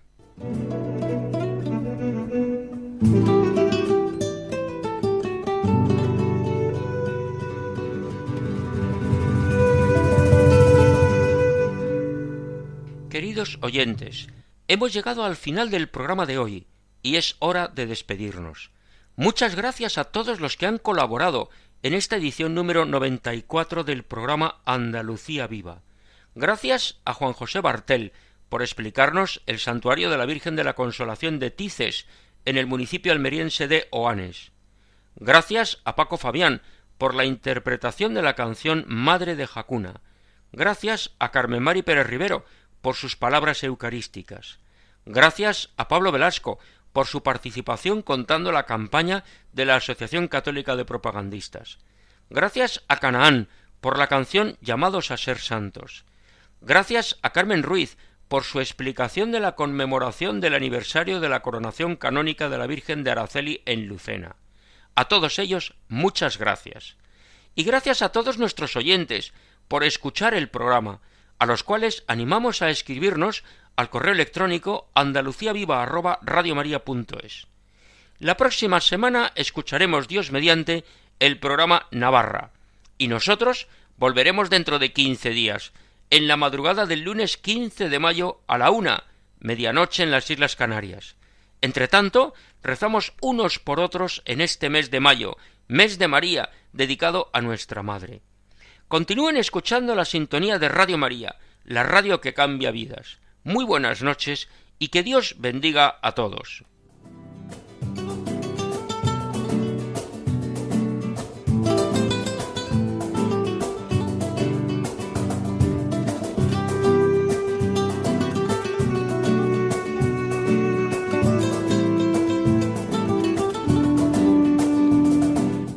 Queridos 13.10 13.58
oyentes, 13.60 14.28
hemos 14.68 14.92
llegado 14.92 15.24
al 15.24 15.34
final 15.34 15.68
del 15.70 15.88
programa 15.88 16.26
de 16.26 16.38
hoy 16.38 16.68
y 17.02 17.16
es 17.16 17.34
hora 17.40 17.66
de 17.66 17.86
despedirnos. 17.86 18.70
Muchas 19.16 19.56
gracias 19.56 19.98
a 19.98 20.04
todos 20.04 20.38
los 20.38 20.56
que 20.56 20.66
han 20.66 20.78
colaborado 20.78 21.50
en 21.82 21.94
esta 21.94 22.16
edición 22.16 22.54
número 22.54 22.84
94 22.84 23.84
del 23.84 24.02
programa 24.02 24.60
Andalucía 24.66 25.46
Viva. 25.46 25.80
Gracias 26.34 27.00
a 27.06 27.14
Juan 27.14 27.32
José 27.32 27.60
Bartel 27.60 28.12
por 28.50 28.60
explicarnos 28.60 29.42
el 29.46 29.58
santuario 29.58 30.10
de 30.10 30.18
la 30.18 30.26
Virgen 30.26 30.56
de 30.56 30.64
la 30.64 30.74
Consolación 30.74 31.38
de 31.38 31.50
Tices 31.50 32.06
en 32.44 32.58
el 32.58 32.66
municipio 32.66 33.12
almeriense 33.12 33.66
de 33.66 33.88
Oanes. 33.92 34.52
Gracias 35.16 35.80
a 35.84 35.96
Paco 35.96 36.18
Fabián 36.18 36.60
por 36.98 37.14
la 37.14 37.24
interpretación 37.24 38.12
de 38.12 38.22
la 38.22 38.34
canción 38.34 38.84
Madre 38.86 39.34
de 39.34 39.46
Jacuna. 39.46 40.02
Gracias 40.52 41.12
a 41.18 41.30
Carmen 41.30 41.62
Mari 41.62 41.82
Pérez 41.82 42.06
Rivero 42.06 42.44
por 42.82 42.94
sus 42.94 43.16
palabras 43.16 43.64
eucarísticas. 43.64 44.58
Gracias 45.06 45.70
a 45.78 45.88
Pablo 45.88 46.12
Velasco 46.12 46.58
por 46.92 47.06
su 47.06 47.22
participación 47.22 48.02
contando 48.02 48.52
la 48.52 48.66
campaña 48.66 49.24
de 49.52 49.64
la 49.64 49.76
Asociación 49.76 50.28
Católica 50.28 50.76
de 50.76 50.84
Propagandistas. 50.84 51.78
Gracias 52.28 52.84
a 52.88 52.96
Canaán 52.98 53.48
por 53.80 53.98
la 53.98 54.06
canción 54.06 54.56
Llamados 54.60 55.10
a 55.10 55.16
ser 55.16 55.38
santos. 55.38 56.04
Gracias 56.60 57.18
a 57.22 57.30
Carmen 57.30 57.62
Ruiz 57.62 57.96
por 58.28 58.44
su 58.44 58.60
explicación 58.60 59.32
de 59.32 59.40
la 59.40 59.56
conmemoración 59.56 60.40
del 60.40 60.54
aniversario 60.54 61.18
de 61.20 61.28
la 61.28 61.42
coronación 61.42 61.96
canónica 61.96 62.48
de 62.48 62.58
la 62.58 62.66
Virgen 62.66 63.02
de 63.02 63.10
Araceli 63.10 63.62
en 63.66 63.86
Lucena. 63.86 64.36
A 64.94 65.06
todos 65.06 65.38
ellos, 65.38 65.74
muchas 65.88 66.38
gracias. 66.38 66.96
Y 67.54 67.64
gracias 67.64 68.02
a 68.02 68.10
todos 68.10 68.38
nuestros 68.38 68.76
oyentes 68.76 69.32
por 69.66 69.82
escuchar 69.82 70.34
el 70.34 70.48
programa, 70.48 71.00
a 71.38 71.46
los 71.46 71.64
cuales 71.64 72.04
animamos 72.06 72.62
a 72.62 72.70
escribirnos 72.70 73.42
al 73.76 73.90
correo 73.90 74.12
electrónico 74.12 74.90
andaluciaviva@radiomaria.es. 74.94 77.46
La 78.18 78.36
próxima 78.36 78.80
semana 78.80 79.32
escucharemos 79.34 80.08
Dios 80.08 80.30
mediante 80.30 80.84
el 81.18 81.38
programa 81.38 81.86
Navarra 81.90 82.50
y 82.98 83.08
nosotros 83.08 83.66
volveremos 83.96 84.50
dentro 84.50 84.78
de 84.78 84.92
quince 84.92 85.30
días, 85.30 85.72
en 86.10 86.26
la 86.26 86.36
madrugada 86.36 86.86
del 86.86 87.02
lunes 87.02 87.36
15 87.36 87.88
de 87.88 87.98
mayo 87.98 88.40
a 88.46 88.58
la 88.58 88.70
una, 88.70 89.04
medianoche 89.38 90.02
en 90.02 90.10
las 90.10 90.30
Islas 90.30 90.56
Canarias. 90.56 91.16
Entre 91.60 91.88
tanto, 91.88 92.34
rezamos 92.62 93.12
unos 93.20 93.58
por 93.58 93.80
otros 93.80 94.22
en 94.24 94.40
este 94.40 94.70
mes 94.70 94.90
de 94.90 95.00
mayo, 95.00 95.36
mes 95.68 95.98
de 95.98 96.08
María, 96.08 96.50
dedicado 96.72 97.30
a 97.32 97.40
nuestra 97.40 97.82
Madre. 97.82 98.22
Continúen 98.88 99.36
escuchando 99.36 99.94
la 99.94 100.04
sintonía 100.04 100.58
de 100.58 100.68
Radio 100.68 100.98
María, 100.98 101.36
la 101.64 101.82
radio 101.82 102.20
que 102.20 102.34
cambia 102.34 102.70
vidas. 102.70 103.18
Muy 103.44 103.64
buenas 103.64 104.02
noches 104.02 104.48
y 104.78 104.88
que 104.88 105.02
Dios 105.02 105.36
bendiga 105.38 105.98
a 106.02 106.12
todos. 106.12 106.64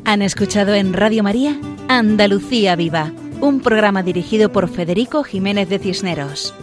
Han 0.06 0.22
escuchado 0.22 0.74
en 0.74 0.92
Radio 0.92 1.22
María 1.22 1.58
Andalucía 1.88 2.76
Viva, 2.76 3.12
un 3.40 3.60
programa 3.60 4.02
dirigido 4.02 4.52
por 4.52 4.68
Federico 4.68 5.24
Jiménez 5.24 5.68
de 5.68 5.78
Cisneros. 5.78 6.54